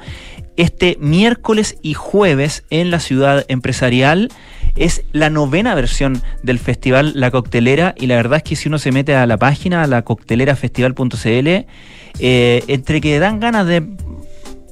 [0.55, 4.29] este miércoles y jueves en la ciudad empresarial.
[4.75, 8.77] Es la novena versión del festival La Coctelera y la verdad es que si uno
[8.77, 11.47] se mete a la página, a la coctelerafestival.cl,
[12.19, 13.83] eh, entre que dan ganas de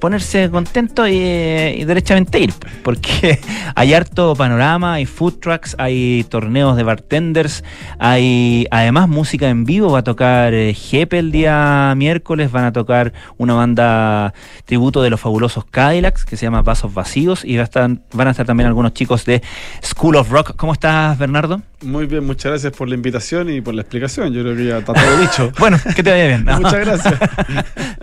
[0.03, 3.39] ponerse contento y, y, derechamente ir, porque
[3.75, 7.63] hay harto panorama, hay food trucks, hay torneos de bartenders,
[7.99, 12.73] hay además música en vivo, va a tocar eh, Jepe el día miércoles, van a
[12.73, 14.33] tocar una banda
[14.65, 18.27] tributo de los fabulosos Cadillacs que se llama Vasos Vacíos y va a estar, van
[18.27, 19.41] a estar también algunos chicos de
[19.81, 20.57] School of Rock.
[20.57, 21.61] ¿Cómo estás, Bernardo?
[21.81, 24.33] Muy bien, muchas gracias por la invitación y por la explicación.
[24.33, 25.51] Yo creo que ya está todo dicho.
[25.59, 26.45] bueno, que te vaya bien.
[26.45, 26.57] No.
[26.59, 27.15] Muchas gracias.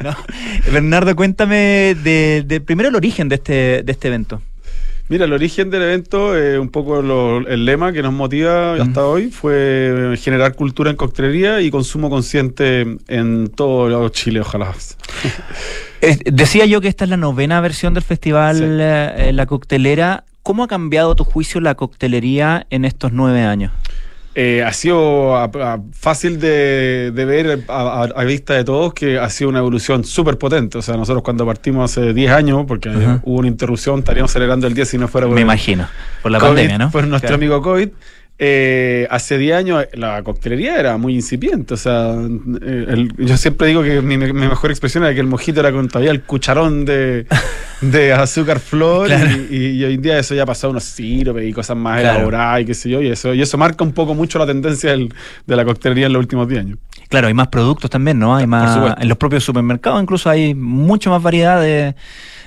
[0.02, 0.14] no.
[0.70, 4.42] Bernardo, cuéntame de, de, primero el origen de este, de este evento.
[5.10, 9.04] Mira, el origen del evento, eh, un poco lo, el lema que nos motiva hasta
[9.04, 14.72] hoy fue generar cultura en coctelería y consumo consciente en todo Chile, ojalá.
[16.26, 18.64] decía yo que esta es la novena versión del festival sí.
[18.64, 20.22] eh, La Coctelera.
[20.44, 23.72] ¿Cómo ha cambiado tu juicio la coctelería en estos nueve años?
[24.42, 29.18] Eh, ha sido a, a, fácil de, de ver a, a, vista de todos que
[29.18, 30.78] ha sido una evolución súper potente.
[30.78, 33.20] O sea, nosotros cuando partimos hace 10 años, porque uh -huh.
[33.22, 35.88] hubo una interrupción, estaríamos celebrando el día si no fuera por Me imagino,
[36.22, 36.90] por la COVID, pandemia, ¿no?
[36.90, 37.34] Por nuestro claro.
[37.34, 37.90] amigo COVID.
[38.42, 43.82] Eh, hace 10 años la coctelería era muy incipiente, o sea, el, yo siempre digo
[43.82, 47.26] que mi, mi, mejor expresión era que el mojito era con todavía el cucharón de,
[47.82, 49.30] de azúcar flor claro.
[49.50, 52.16] y, y, hoy en día eso ya ha pasado unos siropes y cosas más claro.
[52.16, 54.92] elaboradas y qué sé yo, y eso, y eso marca un poco mucho la tendencia
[54.92, 55.12] del,
[55.46, 56.78] de la coctelería en los últimos 10 años.
[57.10, 58.34] Claro, hay más productos también, ¿no?
[58.34, 61.94] Hay más en los propios supermercados incluso hay mucho más variedad de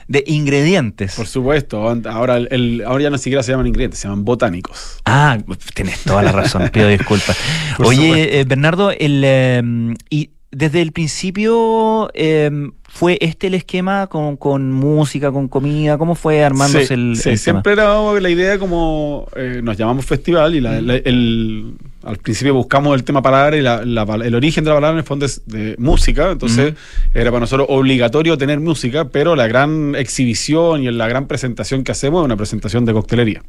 [0.08, 1.16] de ingredientes.
[1.16, 5.02] Por supuesto, ahora, el, ahora ya no siquiera se llaman ingredientes, se llaman botánicos.
[5.06, 5.38] Ah,
[5.84, 7.38] tienes toda la razón, pido disculpas.
[7.80, 9.62] Oye, eh, Bernardo, el, eh,
[10.10, 12.50] y desde el principio eh,
[12.84, 17.30] fue este el esquema con, con, música, con comida, ¿cómo fue armándose sí, el, sí,
[17.30, 22.18] el siempre era la idea como eh, nos llamamos festival y la, la, el al
[22.18, 25.06] principio buscamos el tema palabra y la, la, el origen de la palabra en el
[25.06, 27.20] fondo es de música, entonces uh -huh.
[27.20, 31.92] era para nosotros obligatorio tener música, pero la gran exhibición y la gran presentación que
[31.92, 33.42] hacemos es una presentación de coctelería.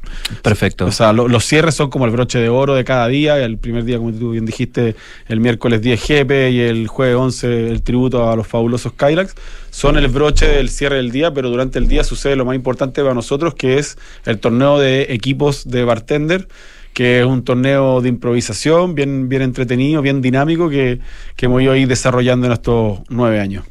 [0.43, 0.87] Perfecto.
[0.87, 3.59] O sea, lo, los cierres son como el broche de oro de cada día, el
[3.59, 4.95] primer día, como tú bien dijiste,
[5.29, 9.35] el miércoles 10 GP y el jueves 11 el tributo a los fabulosos Kylax,
[9.71, 13.03] son el broche del cierre del día, pero durante el día sucede lo más importante
[13.03, 16.47] para nosotros, que es el torneo de equipos de bartender,
[16.95, 21.01] que es un torneo de improvisación bien, bien entretenido, bien dinámico, que,
[21.37, 23.65] que hemos ido ahí desarrollando en estos nueve años.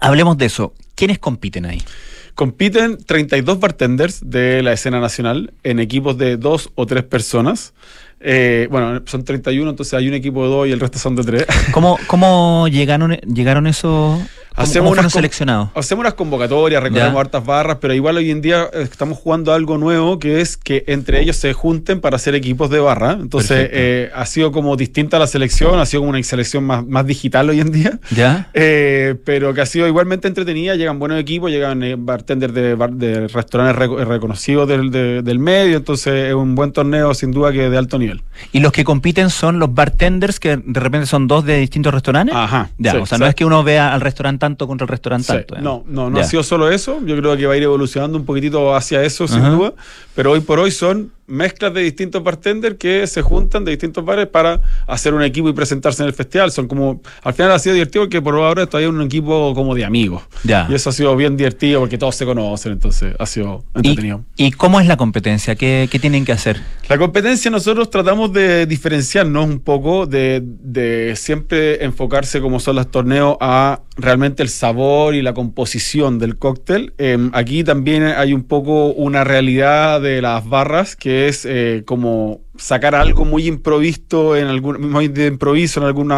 [0.00, 0.72] Hablemos de eso.
[0.94, 1.82] ¿Quiénes compiten ahí?
[2.34, 7.74] Compiten 32 bartenders de la escena nacional en equipos de dos o tres personas.
[8.20, 11.24] Eh, bueno, son 31, entonces hay un equipo de dos y el resto son de
[11.24, 11.46] tres.
[11.72, 14.20] ¿Cómo, cómo llegaron, llegaron esos,
[14.62, 15.70] hacemos unas seleccionados?
[15.74, 17.20] Hacemos unas convocatorias, recorremos ya.
[17.20, 21.20] hartas barras, pero igual hoy en día estamos jugando algo nuevo que es que entre
[21.20, 23.12] ellos se junten para hacer equipos de barra.
[23.12, 27.06] Entonces eh, ha sido como distinta la selección, ha sido como una selección más, más
[27.06, 27.98] digital hoy en día.
[28.10, 28.48] Ya.
[28.54, 30.74] Eh, pero que ha sido igualmente entretenida.
[30.74, 35.38] Llegan buenos equipos, llegan eh, bartenders de, bar, de restaurantes rec reconocidos del, de, del
[35.38, 35.76] medio.
[35.76, 38.22] Entonces es un buen torneo sin duda que de alto nivel.
[38.52, 42.34] ¿Y los que compiten son los bartenders que de repente son dos de distintos restaurantes?
[42.34, 42.70] Ajá.
[42.78, 43.22] Ya, sí, o sea, sí.
[43.22, 45.32] no es que uno vea al restaurante tanto contra el restaurante sí.
[45.32, 45.60] tanto.
[45.60, 46.22] No, no, no ya.
[46.22, 47.00] ha sido solo eso.
[47.04, 49.74] Yo creo que va a ir evolucionando un poquitito hacia eso, sin duda.
[50.14, 54.26] Pero hoy por hoy son mezclas de distintos bartenders que se juntan de distintos bares
[54.26, 56.50] para hacer un equipo y presentarse en el festival.
[56.50, 59.74] Son como, al final ha sido divertido porque por ahora todavía es un equipo como
[59.74, 60.22] de amigos.
[60.44, 60.66] Ya.
[60.68, 64.24] Y eso ha sido bien divertido porque todos se conocen, entonces ha sido entretenido.
[64.36, 65.54] ¿Y, y cómo es la competencia?
[65.54, 66.60] ¿Qué, ¿Qué, tienen que hacer?
[66.88, 72.90] La competencia nosotros tratamos de diferenciarnos un poco, de, de siempre enfocarse como son los
[72.90, 76.94] torneos a realmente el sabor y la composición del cóctel.
[76.98, 82.40] Eh, aquí también hay un poco una realidad de las barras que es eh, como
[82.56, 86.12] sacar algo muy improvisto en algún muy de improviso en algún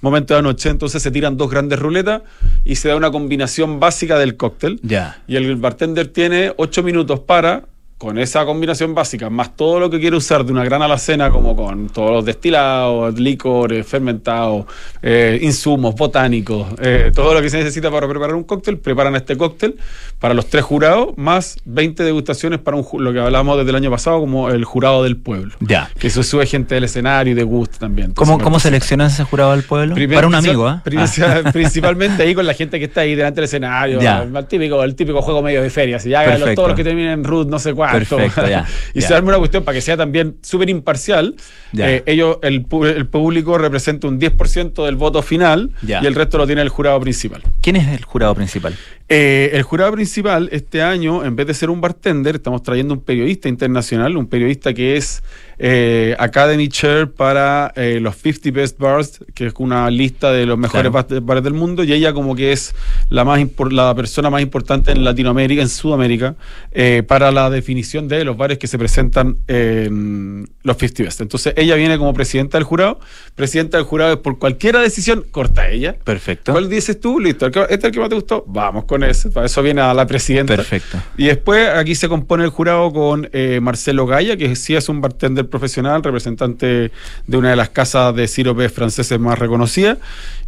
[0.00, 0.68] momento de la noche.
[0.68, 2.22] Entonces se tiran dos grandes ruletas
[2.64, 4.80] y se da una combinación básica del cóctel.
[4.82, 5.22] Ya.
[5.26, 7.66] Y el bartender tiene ocho minutos para
[8.02, 11.54] con esa combinación básica, más todo lo que quiere usar de una gran alacena, como
[11.54, 14.66] con todos los destilados, licores, fermentados,
[15.02, 19.36] eh, insumos, botánicos, eh, todo lo que se necesita para preparar un cóctel, preparan este
[19.36, 19.76] cóctel
[20.18, 23.90] para los tres jurados, más 20 degustaciones para un, lo que hablábamos desde el año
[23.92, 25.54] pasado como el jurado del pueblo.
[25.60, 25.88] Ya.
[25.96, 28.14] Que eso sube gente del escenario y de gusto también.
[28.14, 28.68] ¿Cómo, Entonces, ¿Cómo participa.
[28.68, 29.94] seleccionas ese jurado del pueblo?
[29.94, 30.82] Primer- Para un amigo, ¿ah?
[30.84, 34.00] principal- Principalmente ahí con la gente que está ahí delante del escenario.
[34.00, 34.22] Ya.
[34.24, 36.00] El típico, el típico juego medio de feria.
[36.00, 37.91] Si ya los, todos los que terminen en root, no sé cuánto.
[37.92, 39.08] Perfecto, ya, y ya.
[39.08, 41.34] se arma una cuestión para que sea también súper imparcial.
[41.76, 46.62] Eh, ellos, el, público representa un 10% del voto final y el resto lo tiene
[46.62, 47.42] el jurado principal.
[47.60, 48.74] ¿Quién es el jurado principal?
[49.08, 53.00] Eh, el jurado principal este año, en vez de ser un bartender, estamos trayendo un
[53.00, 55.22] periodista internacional, un periodista que es
[55.64, 60.58] eh, Academy Chair para eh, los 50 Best Bars, que es una lista de los
[60.58, 61.20] mejores Claro.
[61.22, 62.74] bares del mundo, y ella como que es
[63.10, 63.38] la, más
[63.70, 66.34] la persona más importante en Latinoamérica, en Sudamérica,
[66.72, 71.20] eh, para la definición de los bares que se presentan en los 50 Best.
[71.20, 72.98] Entonces ella viene como presidenta del jurado,
[73.36, 75.94] presidenta del jurado es por cualquier decisión, corta ella.
[76.02, 76.50] Perfecto.
[76.50, 77.20] ¿Cuál dices tú?
[77.20, 77.46] Listo.
[77.46, 78.44] ¿el que- ¿Este es el que más te gustó?
[78.48, 79.30] Vamos con ese.
[79.30, 80.56] Para eso viene a la presidenta.
[80.56, 80.98] Perfecto.
[81.16, 83.28] Y después aquí se compone el jurado con
[83.60, 86.90] Marcelo Gaya, que sí es un bartender profesional, representante
[87.28, 89.98] de una de las casas de siropes franceses más reconocidas.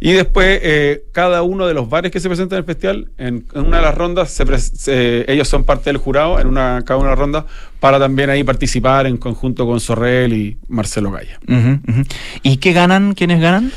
[0.01, 3.45] Y después eh, cada uno de los bares que se presentan en el festival, en,
[3.53, 7.09] una de las rondas, se se- ellos son parte del jurado, en una, cada una
[7.09, 7.45] de las rondas,
[7.79, 11.39] para también ahí participar en conjunto con Sorrel y Marcelo Gaya.
[12.43, 13.13] ¿Y qué ganan?
[13.13, 13.71] ¿Quiénes ganan?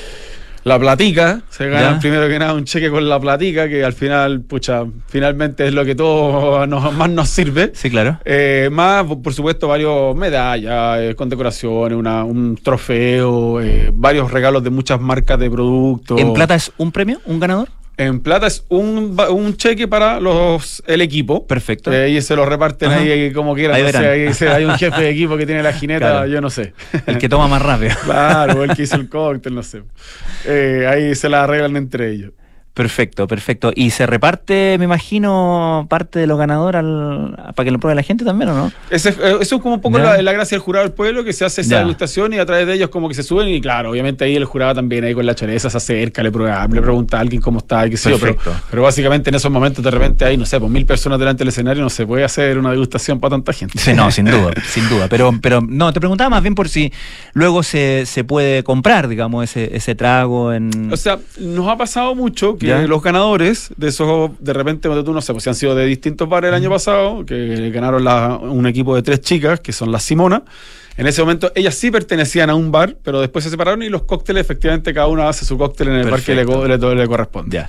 [0.64, 1.98] La platica, se gana Ya.
[2.00, 5.84] primero que nada un cheque con la platica, que al final, pucha, finalmente es lo
[5.84, 7.70] que todo nos, más nos sirve.
[7.74, 8.18] Sí, claro.
[8.24, 14.64] Eh, más, por por supuesto, varios medallas, eh, condecoraciones, una, un trofeo, eh, varios regalos
[14.64, 16.18] de muchas marcas de productos.
[16.20, 17.20] ¿En plata es un premio?
[17.26, 17.68] ¿Un ganador?
[17.98, 21.46] En plata es un, un cheque para los el equipo.
[21.46, 21.92] Perfecto.
[21.92, 23.00] Eh, y se lo reparten Ajá.
[23.00, 23.74] ahí como quieran.
[23.76, 24.12] Ahí no sé, verán.
[24.28, 26.26] ahí se- hay un jefe de equipo que tiene la jineta, Claro.
[26.28, 26.74] yo no sé.
[27.06, 27.90] El que toma más rápido.
[28.04, 29.82] Claro, el que hizo el cóctel, no sé.
[30.46, 32.30] Eh, ahí se la arreglan entre ellos.
[32.82, 33.72] Perfecto, perfecto.
[33.74, 38.04] ¿Y se reparte, me imagino, parte de los ganadores al- para que lo pruebe la
[38.04, 38.72] gente también o no?
[38.88, 41.32] Ese- eh, eso es como un poco la, la gracia del jurado del pueblo, que
[41.32, 43.90] se hace esa degustación y a través de ellos como que se suben y claro,
[43.90, 47.16] obviamente ahí el jurado también ahí con la choreza se acerca, le, prueba, le pregunta
[47.16, 48.18] a alguien cómo está qué sé yo,
[48.70, 51.48] pero básicamente en esos momentos de repente hay, no sé, pues mil personas delante del
[51.48, 53.76] escenario, no se puede hacer una degustación para tanta gente.
[53.78, 55.08] Sí, no, sin duda, sin duda.
[55.08, 56.92] Pero, pero no, te preguntaba más bien por si
[57.32, 60.92] luego se, se puede comprar, digamos, ese, ese trago en.
[60.92, 62.86] O sea, nos ha pasado mucho que Ya.
[62.86, 66.48] los ganadores de esos, de repente, no sé, pues si han sido de distintos bares
[66.48, 70.42] el año pasado, que ganaron la- un equipo de tres chicas, que son las Simona.
[70.96, 74.02] En ese momento ellas sí pertenecían a un bar, pero después se separaron y los
[74.02, 76.44] cócteles, efectivamente, cada una hace su cóctel en el bar que le,
[77.06, 77.56] corresponde.
[77.56, 77.68] Ya.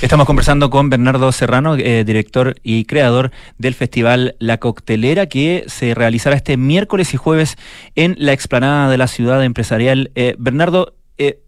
[0.00, 5.92] Estamos conversando con Bernardo Serrano, eh, director y creador del festival La Coctelera, que se
[5.94, 7.56] realizará este miércoles y jueves
[7.96, 10.10] en la explanada de la ciudad empresarial.
[10.14, 11.42] Eh, Bernardo, eh,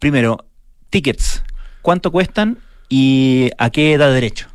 [0.00, 0.38] primero,
[0.90, 1.43] tickets,
[1.84, 2.56] ¿cuánto cuestan
[2.88, 4.46] y a qué da derecho?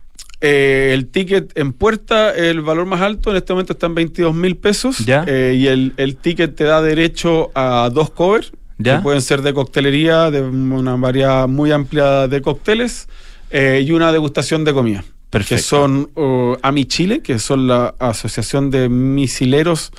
[0.42, 4.34] Eh, el ticket en puerta, el valor más alto en este momento está en 22
[4.34, 4.98] mil pesos.
[5.06, 5.24] Ya.
[5.28, 8.98] Eh, y el, el ticket te da derecho a dos covers, Ya.
[8.98, 13.08] que pueden ser de coctelería, de una variedad muy amplia de cócteles,
[13.52, 15.04] eh, y una degustación de comida.
[15.30, 15.56] Perfecto.
[15.58, 19.92] Que son uh, AMI Chile, que son la Asociación de Misileros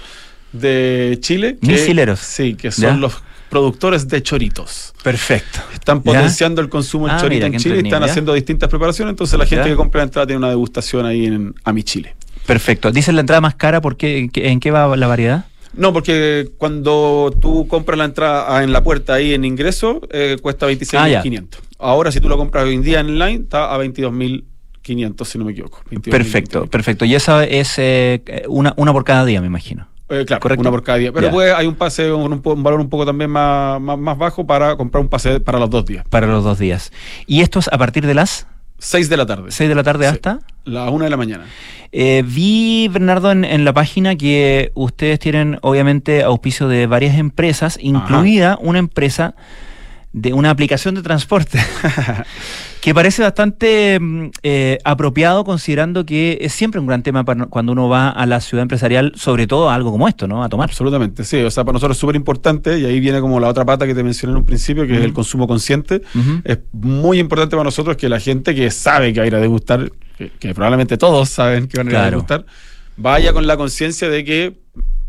[0.53, 1.59] de Chile.
[1.61, 2.19] que- Misileros.
[2.19, 2.97] Sí, que son Ya.
[2.97, 4.95] los productores de choritos.
[5.03, 5.61] Perfecto.
[5.75, 6.05] Están ¿Ya?
[6.05, 9.13] potenciando el consumo del Ah, chorito mira, en Chile y están haciendo distintas preparaciones.
[9.13, 9.71] Entonces la gente ¿Ya?
[9.71, 12.15] que compra la entrada tiene una degustación ahí en Ami Chile.
[12.47, 12.91] Perfecto.
[12.91, 13.81] ¿Dice la entrada más cara?
[13.81, 14.19] ¿Por qué?
[14.19, 15.45] ¿En qué, en qué va la variedad?
[15.75, 20.37] No, porque cuando tú compras la entrada ah, en la puerta ahí en ingreso, eh,
[20.43, 21.59] cuesta 26.500.
[21.79, 25.53] Ahora, si tú lo compras hoy en día online, está a 22.500, si no me
[25.53, 25.81] equivoco.
[25.91, 26.11] 22.500.
[26.11, 27.05] Perfecto, perfecto.
[27.05, 29.87] Y esa es eh, una, una por cada día, me imagino.
[30.11, 30.61] Eh, claro, Correcto.
[30.63, 31.13] una por cada día.
[31.13, 31.33] Pero Ya.
[31.33, 34.77] pues, hay un pase, un, un valor un poco también más, más, más bajo para
[34.77, 36.05] comprar un pase para los dos días.
[36.11, 36.93] Para los dos días.
[37.27, 38.47] ¿Y esto es a partir de las
[38.79, 39.51] 6 de la tarde.
[39.51, 40.15] 6 de la tarde Sí.
[40.15, 40.41] hasta?
[40.65, 41.45] La 1 de la mañana.
[41.93, 47.79] Eh, vi, Bernardo, en, en la página que ustedes tienen obviamente auspicio de varias empresas,
[47.81, 49.35] incluida una empresa
[50.13, 51.59] de una aplicación de transporte,
[52.81, 57.73] que parece bastante mm, eh, apropiado considerando que es siempre un gran tema para- cuando
[57.73, 60.43] uno va a la ciudad empresarial, sobre todo a algo como esto, ¿no?
[60.43, 60.69] A tomar.
[60.71, 61.37] Absolutamente, sí.
[61.43, 63.95] O sea, para nosotros es súper importante y ahí viene como la otra pata que
[63.95, 66.03] te mencioné en un principio, que es el consumo consciente.
[66.45, 69.41] Es muy importante para nosotros que la gente que sabe que va a ir a
[69.41, 72.47] degustar, que, que probablemente todos saben que van a ir a degustar,
[72.97, 74.60] vaya con la conciencia de que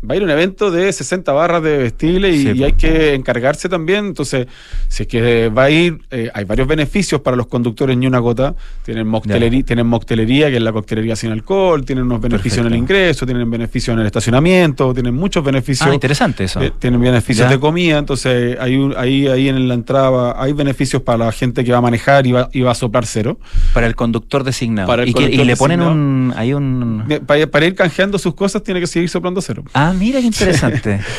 [0.08, 2.64] va a ir un evento de 60 barras de vestibles y, Sí, y po.
[2.64, 4.06] hay que encargarse también.
[4.06, 4.46] Entonces,
[4.88, 8.18] si es que va a ir, eh, hay varios beneficios para los conductores en una
[8.18, 8.54] gota.
[8.84, 12.78] Tienen moctelería, tienen moctelería, que es la coctelería sin alcohol, tienen unos beneficios en el
[12.78, 15.88] ingreso, tienen beneficios en el estacionamiento, tienen muchos beneficios.
[15.88, 16.60] Ah, interesante eso.
[16.60, 21.02] Eh, tienen beneficios de comida, entonces hay un- ahí, ahí en la entrada hay beneficios
[21.02, 23.38] para la gente que va a manejar y va, y va a soplar cero.
[23.72, 24.88] Para el conductor designado.
[24.88, 26.00] Para el y, que- y conductor le ponen designado.
[26.00, 26.34] un.
[26.36, 27.04] Hay un.
[27.26, 29.62] Para, para ir canjeando sus cosas tiene que seguir soplando cero.
[29.74, 31.00] Ah, mira qué interesante.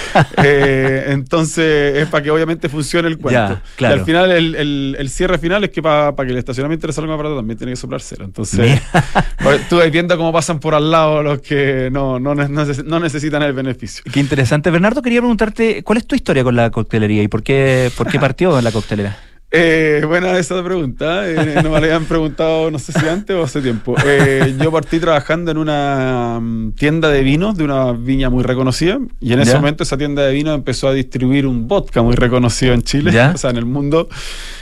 [0.43, 3.53] Eh, entonces es para que obviamente funcione el cuento.
[3.55, 3.95] Ya, claro.
[3.95, 6.93] Y al final el, el- el cierre final es que para que el estacionamiento le
[6.93, 8.25] salga más barato también tiene que soplar cero.
[8.25, 8.81] Entonces
[9.69, 13.53] tú vas viendo cómo pasan por al lado los que no, no, no necesitan el
[13.53, 14.03] beneficio.
[14.11, 14.69] Qué interesante.
[14.71, 18.19] Bernardo, quería preguntarte, ¿cuál es tu historia con la coctelería y por qué, por qué
[18.19, 19.17] partió en la coctelera?
[19.55, 21.29] Eh, buena esa pregunta.
[21.29, 23.95] eh, no me la habían preguntado, no sé si antes o hace tiempo.
[24.03, 28.97] Eh, yo partí trabajando en una mm, tienda de vinos de una viña muy reconocida.
[29.19, 29.57] Y en ese Ya.
[29.59, 33.31] momento esa tienda de vinos empezó a distribuir un vodka muy reconocido en Chile, Ya.
[33.35, 34.09] o sea, en el mundo.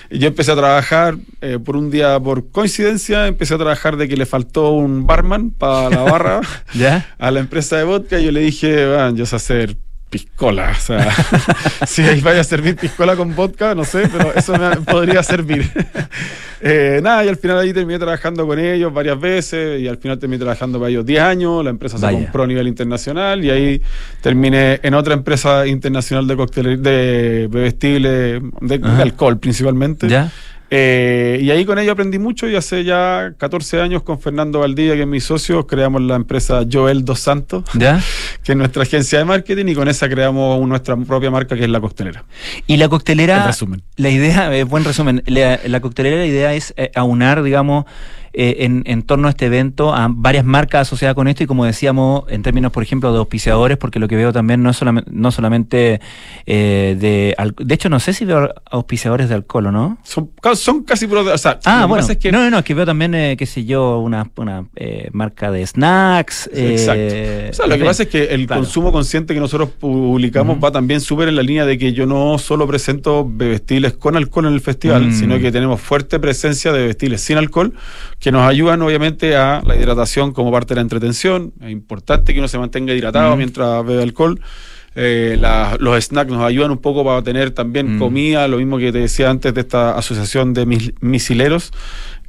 [0.09, 4.09] Y yo empecé a trabajar eh, por un día, por coincidencia, empecé a trabajar de
[4.09, 6.41] que le faltó un barman para la barra
[6.73, 7.07] ¿Ya?
[7.17, 8.19] a la empresa de vodka.
[8.19, 9.77] Y yo le dije, "Bueno, yo sé hacer
[10.11, 10.75] piscola.
[10.77, 11.09] O sea,
[11.87, 15.67] si ahí vaya a servir piscola con vodka, no sé, pero eso me podría servir.
[16.63, 20.19] Eh, nada, y al final ahí terminé trabajando con ellos varias veces y al final
[20.19, 21.63] terminé trabajando para ellos 10 años.
[21.63, 22.19] La empresa se Vaya.
[22.19, 23.81] compró a nivel internacional y ahí
[24.21, 30.07] terminé en otra empresa internacional de cócteles, de bebestibles, de, de alcohol principalmente.
[30.07, 30.31] ¿Ya?
[30.73, 34.95] Eh, y ahí con ello aprendí mucho y hace ya 14 años con Fernando Valdivia,
[34.95, 38.01] que es mi socio, creamos la empresa Joel Dos Santos, ¿Ya?
[38.43, 41.69] que es nuestra agencia de marketing y con esa creamos nuestra propia marca que es
[41.69, 42.23] la costelera.
[42.67, 43.83] Y la coctelera, resumen.
[43.97, 47.83] la idea, eh, buen resumen, la, la coctelera la idea es eh, aunar, digamos,
[48.33, 51.65] eh, en, en torno a este evento a varias marcas asociadas con esto y como
[51.65, 55.09] decíamos, en términos, por ejemplo, de auspiciadores, porque lo que veo también no es solamente,
[55.13, 55.99] no solamente
[56.45, 57.35] eh, de...
[57.63, 59.97] De hecho, no sé si veo auspiciadores de alcohol o no.
[60.03, 62.05] Son, son casi puros o sea, Ah, bueno.
[62.07, 64.65] es que No, no, no, es que veo también, eh, qué sé yo, una, una
[64.75, 66.49] eh, marca de snacks.
[66.53, 67.51] eh, Exacto.
[67.51, 68.61] O sea, lo que pasa es que el Claro.
[68.63, 72.37] consumo consciente que nosotros publicamos va también súper en la línea de que yo no
[72.37, 75.13] solo presento bebestibles con alcohol en el festival, Mm.
[75.13, 77.73] sino que tenemos fuerte presencia de bebestibles sin alcohol
[78.21, 81.51] que nos ayudan obviamente a la hidratación como parte de la entretención.
[81.59, 83.37] Es importante que uno se mantenga hidratado Mm.
[83.37, 84.39] mientras bebe alcohol.
[84.93, 87.99] Eh, la- los snacks nos ayudan un poco para tener también Mm.
[87.99, 91.71] comida, lo mismo que te decía antes de esta asociación de mis- misileros.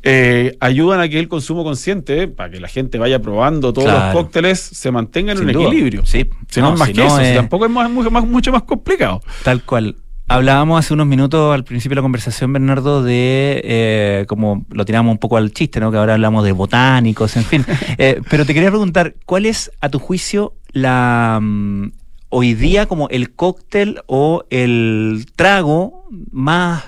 [0.04, 4.06] eh, ayudan a que el consumo consciente, para que la gente vaya probando todos Claro.
[4.06, 5.66] los cócteles, se mantengan en Sin un duda.
[5.68, 6.04] equilibrio.
[6.04, 6.28] Sí.
[6.48, 8.26] Si no, No, es más si que no eso, si tampoco es más- mucho, más,
[8.26, 9.20] mucho más complicado.
[9.44, 9.94] Tal cual.
[10.28, 15.12] Hablábamos hace unos minutos al principio de la conversación, Bernardo, de eh, como lo tiramos
[15.12, 15.90] un poco al chiste, ¿no?
[15.90, 17.66] Que ahora hablamos de botánicos, en fin.
[17.98, 21.92] Eh, pero te quería preguntar, ¿cuál es, a tu juicio, la mm,
[22.30, 26.84] hoy día como el cóctel o el trago más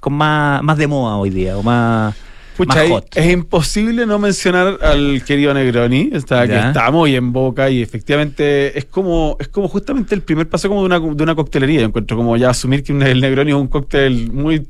[0.00, 2.14] con más, más de moda hoy día o más,
[2.58, 3.16] Pucha, más hot?
[3.16, 8.76] es imposible no mencionar al querido Negroni, está, que está muy en boca y efectivamente
[8.76, 11.80] es como es como justamente el primer paso como de una, de una coctelería.
[11.80, 14.66] Yo encuentro como ya asumir que el Negroni es un cóctel muy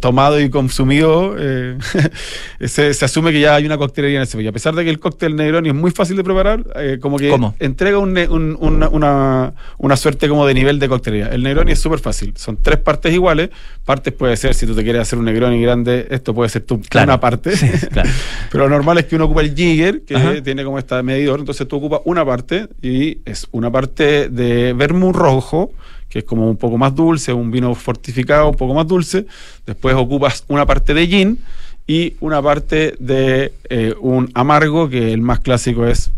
[0.00, 1.78] tomado y consumido, eh,
[2.66, 4.40] se, se asume que ya hay una coctelería en ese.
[4.42, 7.16] Y a pesar de que el cóctel Negroni es muy fácil de preparar, eh, como
[7.18, 7.54] que ¿Cómo?
[7.58, 11.28] entrega un un- una, una- una suerte como de nivel de coctelería.
[11.28, 13.50] El Negroni es súper fácil, son tres partes iguales.
[13.84, 16.80] Partes puede ser, si tú te quieres hacer un Negroni grande, esto puede ser tu,
[16.82, 17.04] Claro.
[17.12, 17.56] una parte.
[17.56, 18.08] Sí, claro.
[18.50, 20.42] Pero lo normal es que uno ocupa el jigger, que Ajá.
[20.42, 25.12] tiene como este medidor, entonces tú ocupas una parte y es una parte de vermú
[25.12, 25.72] rojo,
[26.08, 29.26] que es como un poco más dulce, un vino fortificado un poco más dulce.
[29.66, 31.38] Después ocupas una parte de gin
[31.86, 36.10] y una parte de eh, un amargo, que el más clásico es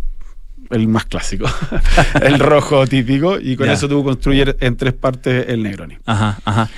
[0.71, 1.47] el más clásico,
[2.23, 3.73] el rojo típico, y con Ya.
[3.73, 5.97] eso tú construyes en tres partes el Negroni.
[6.07, 6.71] Ajá, ajá.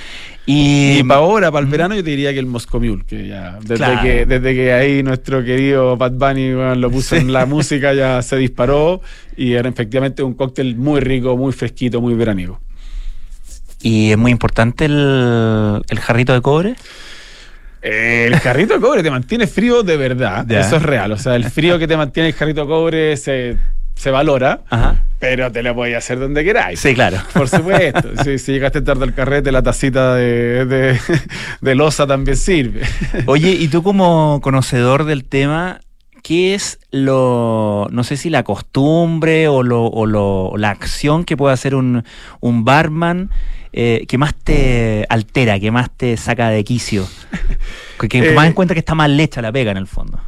[0.46, 3.28] Y, Y para ahora, para el verano, yo te diría que el Moscow Mule, que
[3.28, 4.02] ya, desde, Claro.
[4.02, 6.50] que, desde que ahí nuestro querido Bad Bunny
[6.80, 7.20] lo puso Sí.
[7.20, 9.02] en la música, ya se disparó
[9.36, 12.60] y era efectivamente un cóctel muy rico, muy fresquito, muy veraniego.
[13.82, 16.74] Y es muy importante el, el jarrito de cobre.
[17.80, 20.60] El jarrito de cobre te mantiene frío de verdad, Ya.
[20.60, 21.10] eso es real.
[21.12, 23.56] O sea, el frío que te mantiene el jarrito de cobre se,
[23.96, 25.02] se valora, Ajá.
[25.18, 26.78] pero te lo podías hacer donde queráis.
[26.78, 27.18] Sí, claro.
[27.34, 28.22] Por supuesto.
[28.22, 31.00] si, si llegaste tarde al carrete, la tacita de, de,
[31.60, 32.82] de loza también sirve.
[33.26, 35.80] Oye, y tú como conocedor del tema,
[36.22, 41.36] ¿qué es lo, no sé si la costumbre o, lo, o, lo- la acción que
[41.36, 42.04] puede hacer un,
[42.40, 43.30] un barman
[43.72, 47.06] eh, que más te altera, que más te saca de quicio?
[48.00, 50.18] Que, que Eh, más en cuenta que está mal hecha la pega en el fondo.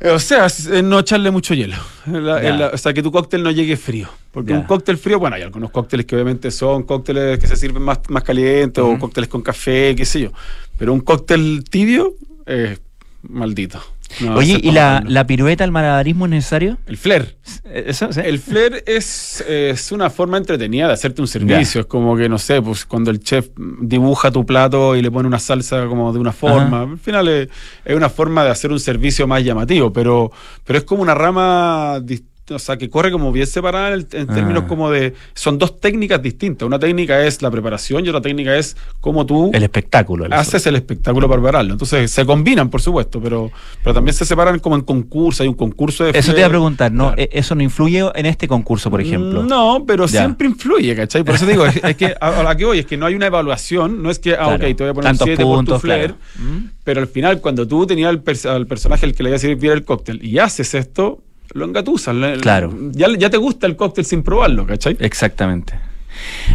[0.00, 0.46] Eh, O sea,
[0.84, 1.76] no echarle mucho hielo.
[2.06, 4.08] La- o sea, que tu cóctel no llegue frío.
[4.32, 7.82] Porque un cóctel frío, bueno, hay algunos cócteles que obviamente son cócteles que se sirven
[7.82, 10.30] más, más calientes o cócteles con café, qué sé yo.
[10.78, 12.14] Pero un cóctel tibio,
[12.46, 12.76] eh,
[13.22, 13.80] maldito.
[14.20, 16.78] No, Oye, ¿y la, la pirueta, el malabarismo es necesario?
[16.86, 17.36] El flair.
[17.64, 18.12] ¿Eso?
[18.12, 18.20] sí?
[18.24, 21.82] El flair es, es una forma entretenida de hacerte un servicio.
[21.82, 23.48] Es como que, no sé, pues cuando el chef
[23.80, 26.82] dibuja tu plato y le pone una salsa como de una forma.
[26.82, 27.48] Al final es,
[27.84, 30.32] es una forma de hacer un servicio más llamativo, pero,
[30.64, 34.30] pero es como una rama dis- o sea, que corre como bien separada en, en
[34.30, 34.34] Ah.
[34.34, 35.14] términos como de...
[35.34, 36.66] Son dos técnicas distintas.
[36.66, 40.26] Una técnica es la preparación y otra técnica es cómo tú El espectáculo.
[40.26, 41.72] el- haces el espectáculo para prepararlo.
[41.72, 43.50] Entonces se combinan, por supuesto, pero,
[43.82, 45.40] pero también se separan como en concursos.
[45.42, 46.10] Hay un concurso de...
[46.18, 47.08] Eso te iba a preguntar, ¿no?
[47.14, 47.22] Claro.
[47.22, 49.42] E- ¿Eso no influye en este concurso, por ejemplo?
[49.42, 50.20] No, pero Ya.
[50.20, 51.24] siempre influye, ¿cachai?
[51.24, 53.14] Por eso te digo, es, es que a, la que voy es que no hay
[53.14, 54.54] una evaluación, no es que, ah, Claro.
[54.54, 56.50] ok, te voy a poner Tantos 7 por tu flair, claro.
[56.52, 56.70] Mm.
[56.84, 59.46] pero al final cuando tú tenías al, pers- al personaje al que le ibas a
[59.46, 61.22] servir el cóctel y haces esto,
[61.54, 62.14] lo engatusas.
[62.14, 62.74] le- Claro.
[62.92, 64.96] Ya, ya te gusta el cóctel sin probarlo, ¿cachai?
[65.00, 65.74] Exactamente.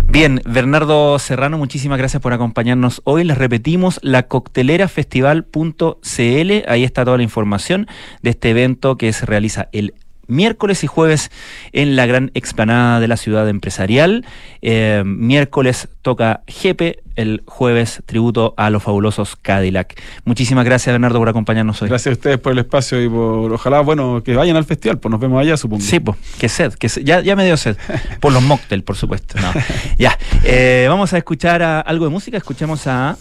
[0.05, 3.23] Bien, Bernardo Serrano, muchísimas gracias por acompañarnos hoy.
[3.23, 7.87] Les repetimos, la coctelerafestival.cl, ahí está toda la información
[8.21, 9.93] de este evento que se realiza el
[10.33, 11.31] miércoles y jueves
[11.71, 14.25] en la gran explanada de la ciudad empresarial.
[14.61, 20.01] Eh, miércoles toca Jepe, el jueves tributo a los fabulosos Cadillac.
[20.25, 21.89] Muchísimas gracias, Bernardo, por acompañarnos hoy.
[21.89, 25.11] Gracias a ustedes por el espacio y por, ojalá, bueno, que vayan al festival, pues
[25.11, 25.83] nos vemos allá, supongo.
[25.83, 27.03] Sí, pues, que sed, que sed.
[27.03, 27.77] Ya, ya me dio sed.
[28.19, 29.39] Por los mocktails, por supuesto.
[29.39, 29.51] No.
[29.97, 30.17] Ya.
[30.43, 32.37] Eh, vamos a escuchar a- algo de música.
[32.37, 33.15] Escuchemos a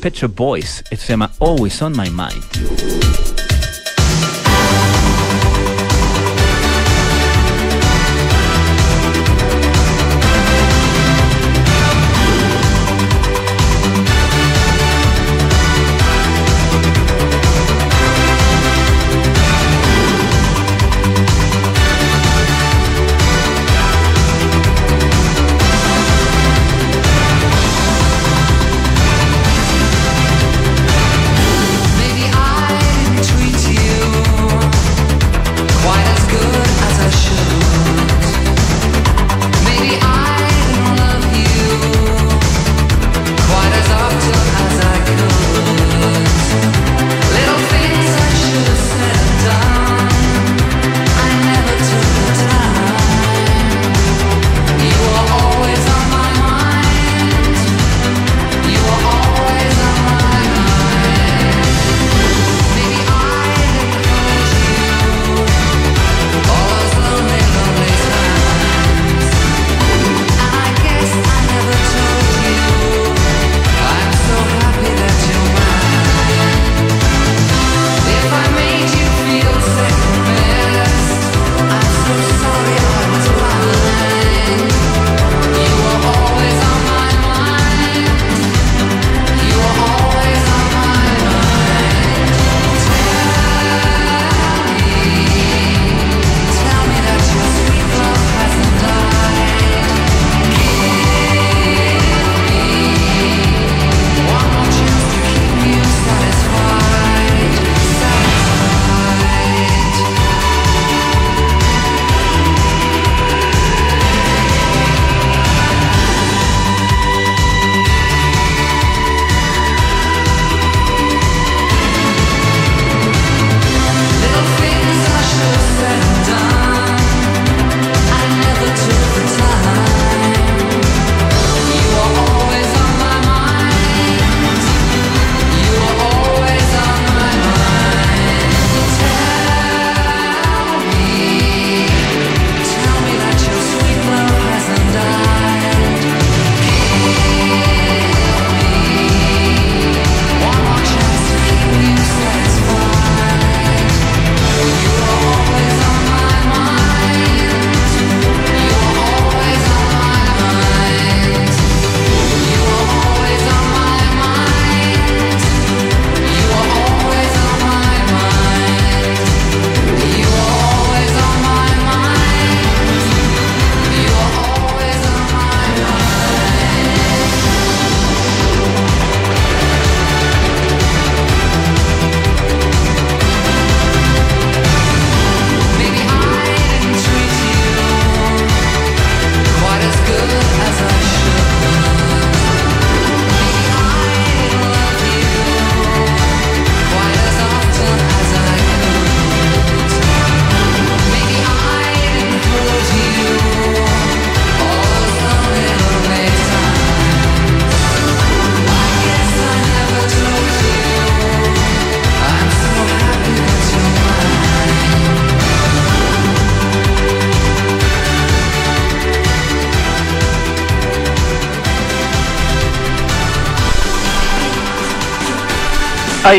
[0.00, 0.84] Pet Boys.
[0.90, 3.33] Esto se llama Always on My Mind.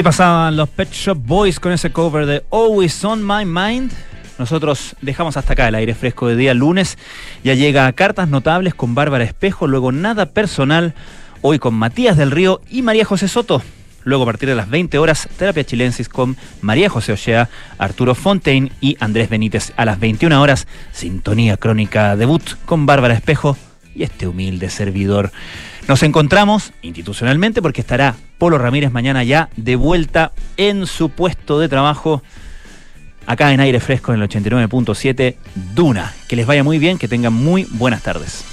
[0.04, 3.92] Pasaban los Pet Shop Boys con ese cover de Always on My Mind.
[4.38, 6.98] Nosotros dejamos hasta acá el aire fresco de día lunes.
[7.46, 10.94] Ya llega a cartas notables con Bárbara Espejo, luego nada personal,
[11.42, 13.62] hoy con Matías del Río y María José Soto.
[14.04, 18.74] Luego a partir de las 20 horas, Terapia Chilensis con María José Ochea, Arturo Fontaine
[18.82, 19.72] y Andrés Benítez.
[19.78, 23.58] A las 21 horas, Sintonía Crónica Debut con Bárbara Espejo
[23.96, 25.32] y este humilde servidor.
[25.88, 31.70] Nos encontramos institucionalmente porque estará Polo Ramírez mañana ya de vuelta en su puesto de
[31.70, 32.22] trabajo
[33.26, 35.36] acá en aire fresco en el 89.7
[35.74, 36.14] Duna.
[36.28, 38.44] Que les vaya muy bien, que tengan muy buenas tardes.